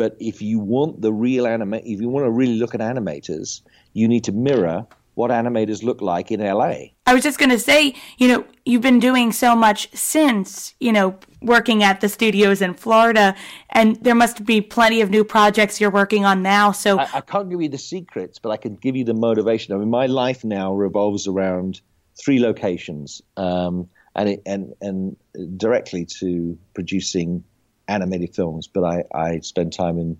But 0.00 0.16
if 0.18 0.40
you 0.40 0.58
want 0.58 1.02
the 1.02 1.12
real 1.12 1.46
anime, 1.46 1.74
if 1.74 2.00
you 2.00 2.08
want 2.08 2.24
to 2.24 2.30
really 2.30 2.54
look 2.54 2.74
at 2.74 2.80
animators, 2.80 3.60
you 3.92 4.08
need 4.08 4.24
to 4.24 4.32
mirror 4.32 4.86
what 5.12 5.30
animators 5.30 5.82
look 5.82 6.00
like 6.00 6.30
in 6.30 6.40
LA. 6.40 6.74
I 7.04 7.12
was 7.12 7.22
just 7.22 7.38
going 7.38 7.50
to 7.50 7.58
say, 7.58 7.94
you 8.16 8.26
know, 8.26 8.46
you've 8.64 8.80
been 8.80 8.98
doing 8.98 9.30
so 9.30 9.54
much 9.54 9.94
since, 9.94 10.72
you 10.80 10.90
know, 10.90 11.18
working 11.42 11.82
at 11.82 12.00
the 12.00 12.08
studios 12.08 12.62
in 12.62 12.72
Florida, 12.72 13.36
and 13.68 13.96
there 13.96 14.14
must 14.14 14.46
be 14.46 14.62
plenty 14.62 15.02
of 15.02 15.10
new 15.10 15.22
projects 15.22 15.82
you're 15.82 15.90
working 15.90 16.24
on 16.24 16.42
now. 16.42 16.72
So 16.72 16.98
I, 16.98 17.08
I 17.16 17.20
can't 17.20 17.50
give 17.50 17.60
you 17.60 17.68
the 17.68 17.76
secrets, 17.76 18.38
but 18.38 18.48
I 18.48 18.56
can 18.56 18.76
give 18.76 18.96
you 18.96 19.04
the 19.04 19.12
motivation. 19.12 19.74
I 19.74 19.76
mean, 19.76 19.90
my 19.90 20.06
life 20.06 20.44
now 20.44 20.72
revolves 20.72 21.28
around 21.28 21.82
three 22.18 22.40
locations, 22.40 23.20
um, 23.36 23.90
and 24.16 24.30
it, 24.30 24.42
and 24.46 24.72
and 24.80 25.14
directly 25.58 26.06
to 26.20 26.56
producing 26.72 27.44
animated 27.90 28.34
films. 28.34 28.68
But 28.68 28.84
I 28.84 29.04
I 29.12 29.40
spend 29.40 29.72
time 29.72 29.98
in 29.98 30.18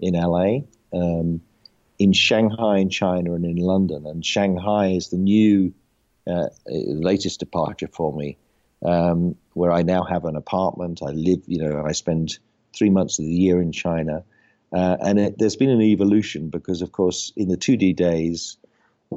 in 0.00 0.14
LA, 0.14 0.62
um, 0.92 1.40
in 1.98 2.12
Shanghai, 2.12 2.78
in 2.78 2.90
China, 2.90 3.34
and 3.34 3.44
in 3.44 3.56
London. 3.56 4.06
And 4.06 4.24
Shanghai 4.24 4.88
is 4.88 5.08
the 5.08 5.16
new 5.16 5.72
uh, 6.26 6.48
latest 6.66 7.40
departure 7.40 7.88
for 7.88 8.12
me, 8.12 8.36
um, 8.84 9.36
where 9.54 9.72
I 9.72 9.82
now 9.82 10.02
have 10.02 10.24
an 10.24 10.36
apartment. 10.36 11.00
I 11.02 11.10
live, 11.10 11.42
you 11.46 11.58
know, 11.58 11.84
I 11.86 11.92
spend 11.92 12.38
three 12.76 12.90
months 12.90 13.18
of 13.18 13.24
the 13.24 13.32
year 13.32 13.62
in 13.62 13.72
China. 13.72 14.24
Uh, 14.72 14.96
and 15.00 15.20
it, 15.20 15.38
there's 15.38 15.56
been 15.56 15.70
an 15.70 15.82
evolution 15.82 16.48
because, 16.48 16.82
of 16.82 16.92
course, 16.92 17.32
in 17.36 17.48
the 17.48 17.56
2D 17.56 17.94
days, 17.94 18.56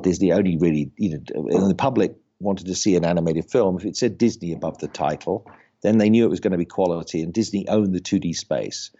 Disney 0.01 0.31
only 0.31 0.57
really, 0.57 0.91
you 0.97 1.11
know, 1.11 1.67
the 1.67 1.75
public 1.75 2.15
wanted 2.39 2.67
to 2.67 2.75
see 2.75 2.95
an 2.95 3.05
animated 3.05 3.49
film, 3.49 3.77
if 3.77 3.85
it 3.85 3.95
said 3.95 4.17
Disney 4.17 4.51
above 4.51 4.77
the 4.79 4.89
title, 4.89 5.49
then 5.85 5.97
they 5.97 6.09
knew 6.09 6.25
it 6.25 6.29
was 6.29 6.39
going 6.39 6.51
to 6.51 6.57
be 6.57 6.65
quality, 6.65 7.21
and 7.21 7.33
Disney 7.33 7.67
owned 7.67 7.93
the 7.93 8.01
2D 8.01 8.35
space. 8.35 8.91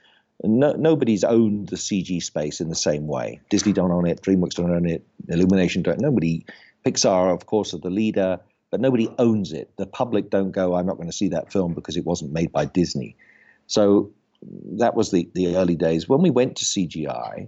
No, 0.43 0.73
nobody's 0.73 1.23
owned 1.23 1.69
the 1.69 1.77
CG 1.77 2.21
space 2.21 2.59
in 2.59 2.69
the 2.69 2.75
same 2.75 3.07
way. 3.07 3.39
Disney 3.49 3.73
don't 3.73 3.91
own 3.91 4.05
it, 4.05 4.21
DreamWorks 4.21 4.55
don't 4.55 4.71
own 4.71 4.87
it, 4.87 5.05
Illumination 5.29 5.81
don't. 5.81 5.99
Nobody, 5.99 6.45
Pixar, 6.85 7.33
of 7.33 7.45
course, 7.45 7.73
are 7.73 7.79
the 7.79 7.89
leader, 7.89 8.39
but 8.69 8.81
nobody 8.81 9.09
owns 9.17 9.53
it. 9.53 9.71
The 9.77 9.85
public 9.85 10.29
don't 10.29 10.51
go, 10.51 10.75
I'm 10.75 10.85
not 10.85 10.97
going 10.97 11.09
to 11.09 11.15
see 11.15 11.29
that 11.29 11.51
film 11.51 11.73
because 11.73 11.95
it 11.95 12.05
wasn't 12.05 12.33
made 12.33 12.51
by 12.51 12.65
Disney. 12.65 13.15
So 13.67 14.11
that 14.77 14.95
was 14.95 15.11
the, 15.11 15.29
the 15.33 15.55
early 15.55 15.75
days. 15.75 16.09
When 16.09 16.21
we 16.21 16.29
went 16.29 16.57
to 16.57 16.65
CGI, 16.65 17.47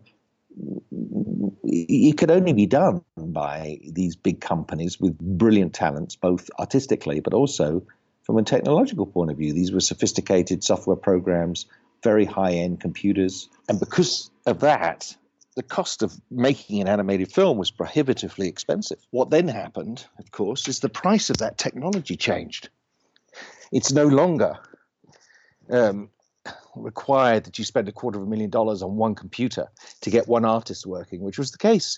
it 1.63 2.17
could 2.17 2.31
only 2.31 2.53
be 2.53 2.65
done 2.65 3.01
by 3.17 3.79
these 3.91 4.15
big 4.15 4.41
companies 4.41 4.99
with 4.99 5.17
brilliant 5.19 5.73
talents, 5.73 6.15
both 6.15 6.49
artistically 6.59 7.19
but 7.19 7.33
also 7.33 7.83
from 8.27 8.37
a 8.37 8.43
technological 8.43 9.05
point 9.05 9.31
of 9.31 9.37
view. 9.37 9.53
These 9.53 9.71
were 9.71 9.79
sophisticated 9.79 10.61
software 10.61 10.97
programs, 10.97 11.65
very 12.03 12.25
high 12.25 12.51
end 12.51 12.81
computers. 12.81 13.47
And 13.69 13.79
because 13.79 14.29
of 14.45 14.59
that, 14.59 15.15
the 15.55 15.63
cost 15.63 16.03
of 16.03 16.13
making 16.29 16.81
an 16.81 16.89
animated 16.89 17.31
film 17.31 17.57
was 17.57 17.71
prohibitively 17.71 18.49
expensive. 18.49 18.99
What 19.11 19.29
then 19.29 19.47
happened, 19.47 20.05
of 20.19 20.29
course, 20.31 20.67
is 20.67 20.81
the 20.81 20.89
price 20.89 21.29
of 21.29 21.37
that 21.37 21.57
technology 21.57 22.17
changed. 22.17 22.67
It's 23.71 23.93
no 23.93 24.05
longer 24.05 24.59
um, 25.71 26.09
required 26.75 27.45
that 27.45 27.57
you 27.57 27.63
spend 27.63 27.87
a 27.87 27.93
quarter 27.93 28.19
of 28.19 28.27
a 28.27 28.29
million 28.29 28.49
dollars 28.49 28.83
on 28.83 28.97
one 28.97 29.15
computer 29.15 29.69
to 30.01 30.09
get 30.09 30.27
one 30.27 30.43
artist 30.43 30.85
working, 30.85 31.21
which 31.21 31.39
was 31.39 31.51
the 31.51 31.57
case, 31.57 31.97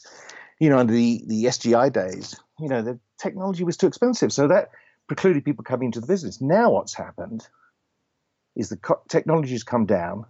you 0.59 0.69
know, 0.69 0.77
under 0.77 0.93
the, 0.93 1.23
the 1.25 1.45
SGI 1.45 1.91
days. 1.91 2.39
You 2.59 2.69
know, 2.69 2.83
the 2.83 2.99
technology 3.17 3.63
was 3.63 3.77
too 3.77 3.87
expensive. 3.87 4.31
So 4.31 4.47
that 4.47 4.69
precluded 5.09 5.43
people 5.43 5.63
coming 5.65 5.87
into 5.87 5.99
the 5.99 6.07
business. 6.07 6.39
Now, 6.39 6.69
what's 6.69 6.93
happened 6.93 7.45
is 8.55 8.69
the 8.69 8.77
co- 8.77 9.01
technology 9.09 9.51
has 9.51 9.63
come 9.63 9.85
down, 9.85 10.25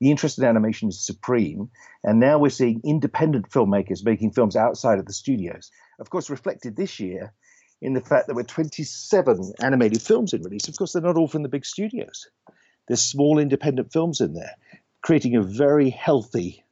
the 0.00 0.10
interest 0.10 0.36
in 0.36 0.44
animation 0.44 0.88
is 0.88 1.00
supreme, 1.00 1.70
and 2.02 2.18
now 2.18 2.38
we're 2.38 2.50
seeing 2.50 2.80
independent 2.84 3.48
filmmakers 3.48 4.04
making 4.04 4.32
films 4.32 4.56
outside 4.56 4.98
of 4.98 5.06
the 5.06 5.12
studios. 5.12 5.70
Of 6.00 6.10
course, 6.10 6.28
reflected 6.28 6.76
this 6.76 6.98
year 6.98 7.32
in 7.80 7.94
the 7.94 8.00
fact 8.00 8.26
that 8.26 8.34
we're 8.34 8.42
27 8.42 9.54
animated 9.60 10.02
films 10.02 10.32
in 10.32 10.42
release. 10.42 10.66
Of 10.66 10.76
course, 10.76 10.92
they're 10.92 11.02
not 11.02 11.16
all 11.16 11.28
from 11.28 11.44
the 11.44 11.48
big 11.48 11.64
studios. 11.64 12.26
There's 12.88 13.00
small 13.00 13.38
independent 13.38 13.92
films 13.92 14.20
in 14.20 14.34
there, 14.34 14.56
creating 15.02 15.36
a 15.36 15.42
very 15.42 15.88
healthy 15.88 16.64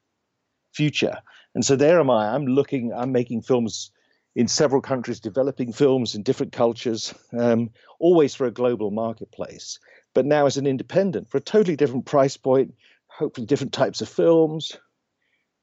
future. 0.75 1.19
And 1.55 1.65
so 1.65 1.77
there 1.77 2.01
am 2.01 2.11
I. 2.11 2.35
I'm 2.35 2.47
looking. 2.47 2.93
I'm 2.93 3.13
making 3.13 3.43
films 3.43 3.92
in 4.35 4.49
several 4.49 4.81
countries, 4.81 5.21
developing 5.21 5.73
films 5.73 6.15
in 6.15 6.23
different 6.23 6.53
cultures, 6.53 7.15
um, 7.39 7.71
always 7.99 8.35
for 8.35 8.47
a 8.47 8.51
global 8.51 8.91
marketplace. 8.91 9.79
But 10.15 10.27
now 10.27 10.47
as 10.47 10.57
an 10.57 10.67
independent, 10.67 11.31
for 11.31 11.39
a 11.39 11.43
totally 11.43 11.77
different 11.77 12.07
price 12.07 12.37
point, 12.37 12.75
hopefully 13.07 13.47
different 13.47 13.73
types 13.73 14.01
of 14.01 14.09
films. 14.09 14.77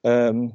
Um, 0.04 0.54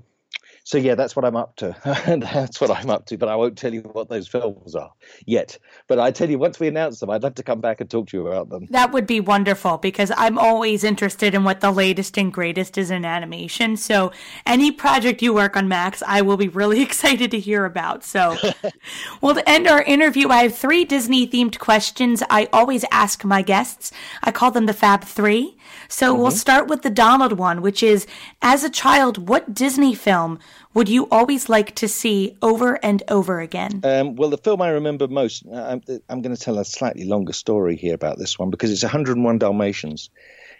so 0.66 0.78
yeah, 0.78 0.94
that's 0.94 1.14
what 1.14 1.26
I'm 1.26 1.36
up 1.36 1.56
to. 1.56 1.76
that's 2.06 2.58
what 2.58 2.70
I'm 2.70 2.88
up 2.88 3.04
to. 3.06 3.18
But 3.18 3.28
I 3.28 3.36
won't 3.36 3.58
tell 3.58 3.72
you 3.72 3.82
what 3.82 4.08
those 4.08 4.26
films 4.26 4.74
are 4.74 4.90
yet. 5.26 5.58
But 5.88 5.98
I 5.98 6.10
tell 6.10 6.30
you, 6.30 6.38
once 6.38 6.58
we 6.58 6.68
announce 6.68 7.00
them, 7.00 7.10
I'd 7.10 7.22
love 7.22 7.34
to 7.34 7.42
come 7.42 7.60
back 7.60 7.82
and 7.82 7.90
talk 7.90 8.08
to 8.08 8.16
you 8.16 8.26
about 8.26 8.48
them. 8.48 8.66
That 8.70 8.90
would 8.90 9.06
be 9.06 9.20
wonderful 9.20 9.76
because 9.76 10.10
I'm 10.16 10.38
always 10.38 10.82
interested 10.82 11.34
in 11.34 11.44
what 11.44 11.60
the 11.60 11.70
latest 11.70 12.16
and 12.16 12.32
greatest 12.32 12.78
is 12.78 12.90
in 12.90 13.04
animation. 13.04 13.76
So 13.76 14.10
any 14.46 14.72
project 14.72 15.20
you 15.20 15.34
work 15.34 15.54
on, 15.54 15.68
Max, 15.68 16.02
I 16.06 16.22
will 16.22 16.38
be 16.38 16.48
really 16.48 16.80
excited 16.88 17.30
to 17.32 17.38
hear 17.38 17.66
about. 17.66 18.02
So, 18.02 18.38
well, 19.20 19.34
to 19.34 19.46
end 19.48 19.66
our 19.66 19.82
interview, 19.82 20.30
I 20.30 20.44
have 20.44 20.56
three 20.56 20.86
Disney 20.86 21.28
themed 21.28 21.58
questions 21.58 22.22
I 22.30 22.48
always 22.54 22.86
ask 22.90 23.22
my 23.22 23.42
guests. 23.42 23.92
I 24.22 24.32
call 24.32 24.50
them 24.50 24.64
the 24.64 24.72
Fab 24.72 25.04
Three. 25.04 25.58
So 25.88 26.12
mm-hmm. 26.12 26.22
we'll 26.22 26.30
start 26.30 26.68
with 26.68 26.82
the 26.82 26.90
Donald 26.90 27.34
one, 27.34 27.60
which 27.60 27.82
is 27.82 28.06
as 28.40 28.64
a 28.64 28.70
child, 28.70 29.28
what 29.28 29.52
Disney 29.52 29.94
film 29.94 30.38
would 30.74 30.88
you 30.88 31.08
always 31.10 31.48
like 31.48 31.74
to 31.76 31.88
see 31.88 32.36
over 32.42 32.84
and 32.84 33.02
over 33.08 33.40
again? 33.40 33.80
Um, 33.84 34.16
well, 34.16 34.30
the 34.30 34.38
film 34.38 34.60
I 34.60 34.70
remember 34.70 35.08
most, 35.08 35.44
uh, 35.46 35.54
I'm, 35.54 35.82
I'm 36.08 36.22
going 36.22 36.34
to 36.34 36.40
tell 36.40 36.58
a 36.58 36.64
slightly 36.64 37.04
longer 37.04 37.32
story 37.32 37.76
here 37.76 37.94
about 37.94 38.18
this 38.18 38.38
one 38.38 38.50
because 38.50 38.70
it's 38.70 38.82
101 38.82 39.38
Dalmatians. 39.38 40.10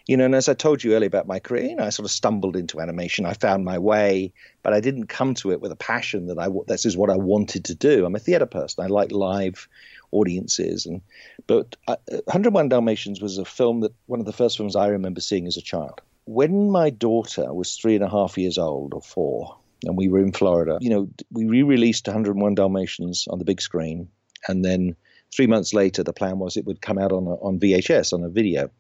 You 0.07 0.19
know, 0.19 0.27
and 0.27 0.35
as 0.35 0.51
I 0.51 0.55
told 0.55 0.85
you 0.85 0.95
earlier 0.95 1.07
about 1.07 1.27
my 1.27 1.39
career, 1.39 1.65
you 1.65 1.77
know, 1.77 1.85
I 1.85 1.89
sort 1.89 2.05
of 2.05 2.11
stumbled 2.11 2.57
into 2.57 2.81
animation. 2.81 3.25
I 3.25 3.33
found 3.33 3.65
my 3.65 3.79
way, 3.79 4.35
but 4.63 4.75
I 4.75 4.81
didn't 4.81 5.07
come 5.07 5.35
to 5.37 5.51
it 5.51 5.63
with 5.63 5.73
a 5.73 5.77
passion 5.77 6.27
that 6.27 6.39
I 6.39 6.49
this 6.67 6.85
is 6.85 6.97
what 6.97 7.09
I 7.09 7.17
wanted 7.17 7.65
to 7.65 7.75
do. 7.75 8.05
I'm 8.05 8.15
a 8.15 8.19
theatre 8.19 8.45
person. 8.45 8.85
I 8.85 8.89
like 8.89 9.13
live 9.13 9.67
audiences, 10.13 10.85
and 10.85 11.01
but 11.47 11.77
uh, 11.89 11.97
101 12.27 12.69
Dalmatians 12.69 13.23
was 13.23 13.39
a 13.39 13.47
film 13.47 13.81
that 13.81 13.95
one 14.05 14.21
of 14.21 14.27
the 14.27 14.33
first 14.33 14.59
films 14.59 14.77
I 14.77 14.89
remember 14.89 15.23
seeing 15.23 15.47
as 15.47 15.57
a 15.57 15.63
child. 15.63 16.03
When 16.27 16.71
my 16.71 16.91
daughter 16.91 17.53
was 17.55 17.75
three 17.75 17.95
and 17.95 18.05
a 18.05 18.11
half 18.11 18.37
years 18.37 18.59
old 18.59 18.93
or 18.93 19.01
four, 19.01 19.57
and 19.87 19.97
we 19.97 20.09
were 20.09 20.21
in 20.21 20.33
Florida. 20.33 20.79
You 20.81 20.91
know, 20.91 21.09
we 21.31 21.47
re-released 21.47 22.07
101 22.07 22.55
Dalmatians 22.55 23.27
on 23.29 23.39
the 23.39 23.45
big 23.45 23.61
screen, 23.61 24.09
and 24.49 24.65
then 24.65 24.97
three 25.35 25.47
months 25.47 25.75
later, 25.75 26.03
the 26.03 26.13
plan 26.13 26.39
was 26.39 26.57
it 26.57 26.67
would 26.67 26.81
come 26.81 26.99
out 26.99 27.13
on 27.13 27.27
a, 27.27 27.35
on 27.35 27.59
VHS 27.59 28.13
on 28.13 28.23
a 28.25 28.29
video. 28.29 28.71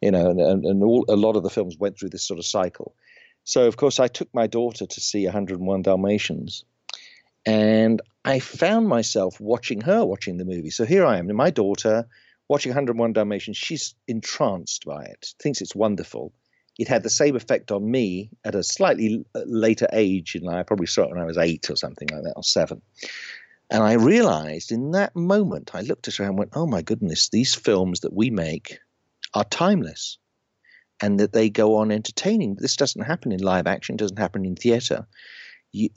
You 0.00 0.10
know, 0.10 0.30
and, 0.30 0.64
and 0.64 0.82
all, 0.82 1.04
a 1.08 1.16
lot 1.16 1.36
of 1.36 1.42
the 1.42 1.50
films 1.50 1.76
went 1.78 1.98
through 1.98 2.08
this 2.08 2.26
sort 2.26 2.38
of 2.38 2.46
cycle. 2.46 2.94
So 3.44 3.66
of 3.66 3.76
course, 3.76 4.00
I 4.00 4.08
took 4.08 4.32
my 4.34 4.46
daughter 4.46 4.86
to 4.86 5.00
see 5.00 5.24
101 5.24 5.82
Dalmatians, 5.82 6.64
and 7.44 8.00
I 8.24 8.38
found 8.38 8.88
myself 8.88 9.40
watching 9.40 9.80
her 9.82 10.04
watching 10.04 10.36
the 10.36 10.44
movie. 10.44 10.70
So 10.70 10.84
here 10.84 11.04
I 11.04 11.18
am, 11.18 11.34
my 11.34 11.50
daughter 11.50 12.06
watching 12.48 12.70
101 12.70 13.12
Dalmatians. 13.12 13.56
She's 13.56 13.94
entranced 14.08 14.84
by 14.84 15.04
it, 15.04 15.34
thinks 15.38 15.60
it's 15.60 15.74
wonderful 15.74 16.32
it 16.80 16.88
had 16.88 17.02
the 17.02 17.10
same 17.10 17.36
effect 17.36 17.70
on 17.70 17.90
me 17.90 18.30
at 18.42 18.54
a 18.54 18.62
slightly 18.62 19.22
uh, 19.34 19.42
later 19.44 19.86
age. 19.92 20.34
You 20.34 20.40
know, 20.40 20.48
I 20.48 20.62
probably 20.62 20.86
saw 20.86 21.02
it 21.02 21.10
when 21.10 21.20
I 21.20 21.26
was 21.26 21.36
eight 21.36 21.68
or 21.68 21.76
something 21.76 22.08
like 22.10 22.22
that, 22.22 22.32
or 22.36 22.42
seven. 22.42 22.80
And 23.70 23.82
I 23.82 23.92
realized 23.92 24.72
in 24.72 24.92
that 24.92 25.14
moment, 25.14 25.74
I 25.74 25.82
looked 25.82 26.08
at 26.08 26.14
her 26.16 26.24
and 26.24 26.38
went, 26.38 26.52
oh 26.54 26.66
my 26.66 26.80
goodness, 26.80 27.28
these 27.28 27.54
films 27.54 28.00
that 28.00 28.14
we 28.14 28.30
make 28.30 28.78
are 29.34 29.44
timeless 29.44 30.16
and 31.02 31.20
that 31.20 31.34
they 31.34 31.50
go 31.50 31.76
on 31.76 31.92
entertaining. 31.92 32.54
This 32.54 32.76
doesn't 32.76 33.02
happen 33.04 33.30
in 33.30 33.40
live 33.40 33.66
action, 33.66 33.96
doesn't 33.96 34.18
happen 34.18 34.46
in 34.46 34.56
theater. 34.56 35.06
You, 35.72 35.90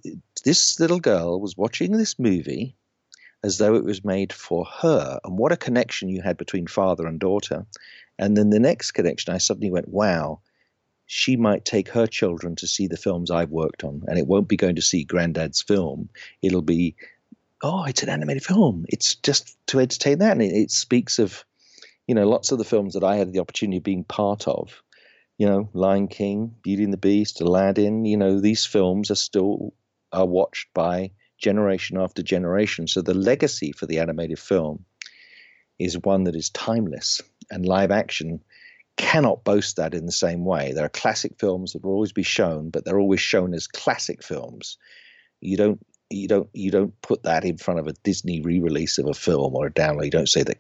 this 0.43 0.81
little 0.81 0.99
girl 0.99 1.39
was 1.39 1.55
watching 1.55 1.93
this 1.93 2.19
movie 2.19 2.75
as 3.41 3.57
though 3.57 3.75
it 3.75 3.85
was 3.85 4.03
made 4.03 4.33
for 4.33 4.65
her. 4.65 5.17
And 5.23 5.37
what 5.37 5.53
a 5.53 5.57
connection 5.57 6.09
you 6.09 6.21
had 6.21 6.35
between 6.35 6.67
father 6.67 7.07
and 7.07 7.21
daughter. 7.21 7.65
And 8.19 8.35
then 8.35 8.49
the 8.49 8.59
next 8.59 8.91
connection, 8.91 9.33
I 9.33 9.37
suddenly 9.37 9.71
went, 9.71 9.87
wow, 9.87 10.41
she 11.15 11.35
might 11.35 11.63
take 11.63 11.89
her 11.89 12.07
children 12.07 12.55
to 12.55 12.67
see 12.67 12.87
the 12.87 12.97
films 12.97 13.29
I've 13.29 13.51
worked 13.51 13.83
on, 13.83 14.01
and 14.07 14.17
it 14.17 14.25
won't 14.25 14.47
be 14.47 14.57
going 14.57 14.77
to 14.77 14.81
see 14.81 15.03
Granddad's 15.03 15.61
film. 15.61 16.09
It'll 16.41 16.63
be, 16.63 16.95
oh, 17.61 17.83
it's 17.83 18.01
an 18.01 18.09
animated 18.09 18.43
film. 18.43 18.85
It's 18.89 19.13
just 19.13 19.55
to 19.67 19.79
entertain 19.79 20.17
that, 20.17 20.31
and 20.31 20.41
it, 20.41 20.55
it 20.55 20.71
speaks 20.71 21.19
of, 21.19 21.45
you 22.07 22.15
know, 22.15 22.27
lots 22.27 22.51
of 22.51 22.57
the 22.57 22.63
films 22.63 22.95
that 22.95 23.03
I 23.03 23.17
had 23.17 23.31
the 23.31 23.41
opportunity 23.41 23.77
of 23.77 23.83
being 23.83 24.03
part 24.03 24.47
of. 24.47 24.81
You 25.37 25.45
know, 25.45 25.69
Lion 25.73 26.07
King, 26.07 26.55
Beauty 26.63 26.83
and 26.83 26.91
the 26.91 26.97
Beast, 26.97 27.41
Aladdin. 27.41 28.05
You 28.05 28.17
know, 28.17 28.39
these 28.39 28.65
films 28.65 29.11
are 29.11 29.15
still 29.15 29.75
are 30.11 30.25
watched 30.25 30.73
by 30.73 31.11
generation 31.37 31.99
after 31.99 32.23
generation. 32.23 32.87
So 32.87 33.03
the 33.03 33.13
legacy 33.13 33.71
for 33.71 33.85
the 33.85 33.99
animated 33.99 34.39
film 34.39 34.83
is 35.77 35.95
one 35.99 36.23
that 36.23 36.35
is 36.35 36.49
timeless, 36.49 37.21
and 37.51 37.67
live 37.67 37.91
action 37.91 38.43
cannot 38.97 39.43
boast 39.43 39.75
that 39.77 39.93
in 39.93 40.05
the 40.05 40.11
same 40.11 40.45
way. 40.45 40.71
There 40.71 40.85
are 40.85 40.89
classic 40.89 41.33
films 41.39 41.73
that 41.73 41.83
will 41.83 41.93
always 41.93 42.11
be 42.11 42.23
shown, 42.23 42.69
but 42.69 42.85
they're 42.85 42.99
always 42.99 43.21
shown 43.21 43.53
as 43.53 43.67
classic 43.67 44.23
films. 44.23 44.77
You 45.41 45.57
don't 45.57 45.85
you 46.09 46.27
don't 46.27 46.49
you 46.53 46.71
don't 46.71 46.99
put 47.01 47.23
that 47.23 47.43
in 47.43 47.57
front 47.57 47.79
of 47.79 47.87
a 47.87 47.93
Disney 48.03 48.41
re-release 48.41 48.97
of 48.97 49.07
a 49.07 49.13
film 49.13 49.55
or 49.55 49.67
a 49.67 49.71
download. 49.71 50.05
You 50.05 50.11
don't 50.11 50.29
say 50.29 50.43
that 50.43 50.57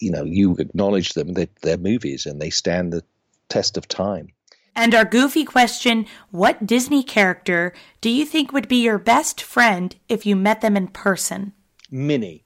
you 0.00 0.10
know 0.10 0.24
you 0.24 0.56
acknowledge 0.58 1.14
them 1.14 1.34
that 1.34 1.54
they're 1.62 1.78
movies 1.78 2.26
and 2.26 2.40
they 2.40 2.50
stand 2.50 2.92
the 2.92 3.02
test 3.48 3.76
of 3.76 3.88
time. 3.88 4.28
And 4.76 4.94
our 4.94 5.04
goofy 5.04 5.44
question 5.44 6.06
What 6.30 6.66
Disney 6.66 7.02
character 7.02 7.72
do 8.00 8.10
you 8.10 8.24
think 8.24 8.52
would 8.52 8.68
be 8.68 8.82
your 8.82 8.98
best 8.98 9.42
friend 9.42 9.96
if 10.08 10.24
you 10.24 10.36
met 10.36 10.60
them 10.60 10.76
in 10.76 10.88
person? 10.88 11.52
Minnie. 11.90 12.44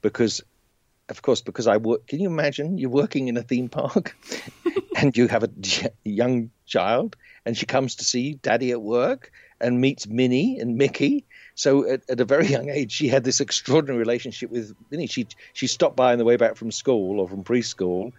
Because 0.00 0.40
of 1.08 1.22
course, 1.22 1.40
because 1.40 1.66
I 1.66 1.76
work. 1.76 2.06
Can 2.06 2.20
you 2.20 2.28
imagine 2.28 2.78
you're 2.78 2.90
working 2.90 3.28
in 3.28 3.36
a 3.36 3.42
theme 3.42 3.68
park, 3.68 4.16
and 4.96 5.16
you 5.16 5.28
have 5.28 5.44
a 5.44 5.50
young 6.04 6.50
child, 6.66 7.16
and 7.46 7.56
she 7.56 7.66
comes 7.66 7.94
to 7.96 8.04
see 8.04 8.34
Daddy 8.34 8.70
at 8.72 8.82
work 8.82 9.32
and 9.60 9.80
meets 9.80 10.06
Minnie 10.06 10.58
and 10.58 10.76
Mickey. 10.76 11.24
So 11.54 11.88
at, 11.88 12.02
at, 12.08 12.20
a 12.20 12.24
very 12.24 12.46
young 12.56 12.68
age, 12.68 12.92
she 12.92 13.08
had 13.08 13.24
this 13.24 13.40
extraordinary 13.40 13.98
relationship 13.98 14.50
with 14.50 14.74
Minnie. 14.90 15.06
She 15.06 15.26
she 15.52 15.66
stopped 15.66 15.96
by 15.96 16.12
on 16.12 16.18
the 16.18 16.24
way 16.24 16.36
back 16.36 16.56
from 16.56 16.70
school 16.70 17.20
or 17.20 17.28
from 17.28 17.44
preschool, 17.44 18.12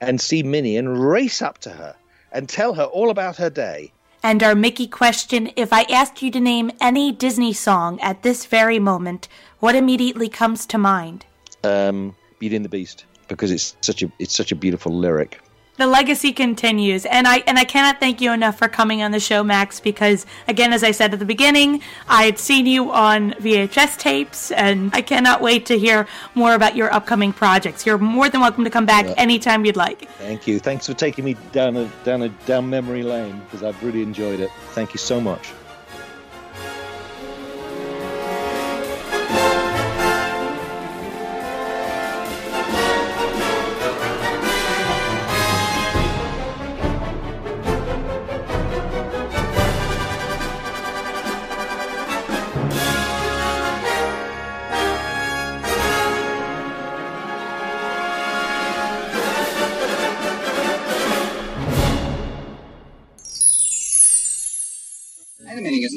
and 0.00 0.20
see 0.20 0.42
Minnie 0.42 0.76
and 0.76 1.02
race 1.02 1.42
up 1.42 1.58
to 1.58 1.70
her 1.70 1.94
and 2.32 2.48
tell 2.48 2.74
her 2.74 2.84
all 2.84 3.10
about 3.10 3.36
her 3.36 3.50
day. 3.50 3.92
And 4.22 4.42
our 4.42 4.54
Mickey 4.54 4.86
question: 4.86 5.50
If 5.56 5.72
I 5.72 5.82
asked 5.82 6.22
you 6.22 6.30
to 6.32 6.40
name 6.40 6.70
any 6.80 7.12
Disney 7.12 7.52
song 7.52 8.00
at 8.00 8.22
this 8.22 8.46
very 8.46 8.78
moment, 8.78 9.28
what 9.60 9.74
immediately 9.74 10.28
comes 10.28 10.66
to 10.66 10.78
mind? 10.78 11.24
Um, 11.64 12.16
Beauty 12.42 12.56
and 12.56 12.64
the 12.64 12.68
Beast 12.68 13.04
because 13.28 13.52
it's 13.52 13.76
such 13.82 14.02
a 14.02 14.10
it's 14.18 14.34
such 14.34 14.50
a 14.50 14.56
beautiful 14.56 14.92
lyric. 14.92 15.40
The 15.76 15.86
legacy 15.86 16.32
continues, 16.32 17.06
and 17.06 17.28
I 17.28 17.36
and 17.46 17.56
I 17.56 17.62
cannot 17.62 18.00
thank 18.00 18.20
you 18.20 18.32
enough 18.32 18.58
for 18.58 18.66
coming 18.66 19.00
on 19.00 19.12
the 19.12 19.20
show, 19.20 19.44
Max. 19.44 19.78
Because 19.78 20.26
again, 20.48 20.72
as 20.72 20.82
I 20.82 20.90
said 20.90 21.12
at 21.12 21.20
the 21.20 21.24
beginning, 21.24 21.80
I 22.08 22.24
had 22.24 22.40
seen 22.40 22.66
you 22.66 22.90
on 22.90 23.34
VHS 23.34 23.96
tapes, 23.96 24.50
and 24.50 24.90
I 24.92 25.02
cannot 25.02 25.40
wait 25.40 25.66
to 25.66 25.78
hear 25.78 26.08
more 26.34 26.54
about 26.54 26.74
your 26.74 26.92
upcoming 26.92 27.32
projects. 27.32 27.86
You're 27.86 27.96
more 27.96 28.28
than 28.28 28.40
welcome 28.40 28.64
to 28.64 28.70
come 28.70 28.86
back 28.86 29.06
yeah. 29.06 29.14
anytime 29.18 29.64
you'd 29.64 29.76
like. 29.76 30.10
Thank 30.18 30.48
you. 30.48 30.58
Thanks 30.58 30.88
for 30.88 30.94
taking 30.94 31.24
me 31.24 31.36
down 31.52 31.76
a 31.76 31.86
down 32.02 32.22
a 32.22 32.28
down 32.44 32.68
memory 32.68 33.04
lane 33.04 33.38
because 33.44 33.62
I've 33.62 33.80
really 33.84 34.02
enjoyed 34.02 34.40
it. 34.40 34.50
Thank 34.72 34.94
you 34.94 34.98
so 34.98 35.20
much. 35.20 35.52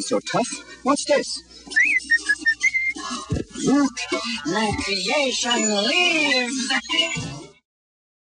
So 0.06 0.20
tough. 0.20 0.48
What's 0.84 1.06
this? 1.06 1.44
Look, 3.66 3.94
my 4.46 4.72
creation 4.84 5.70
lives! 5.72 7.45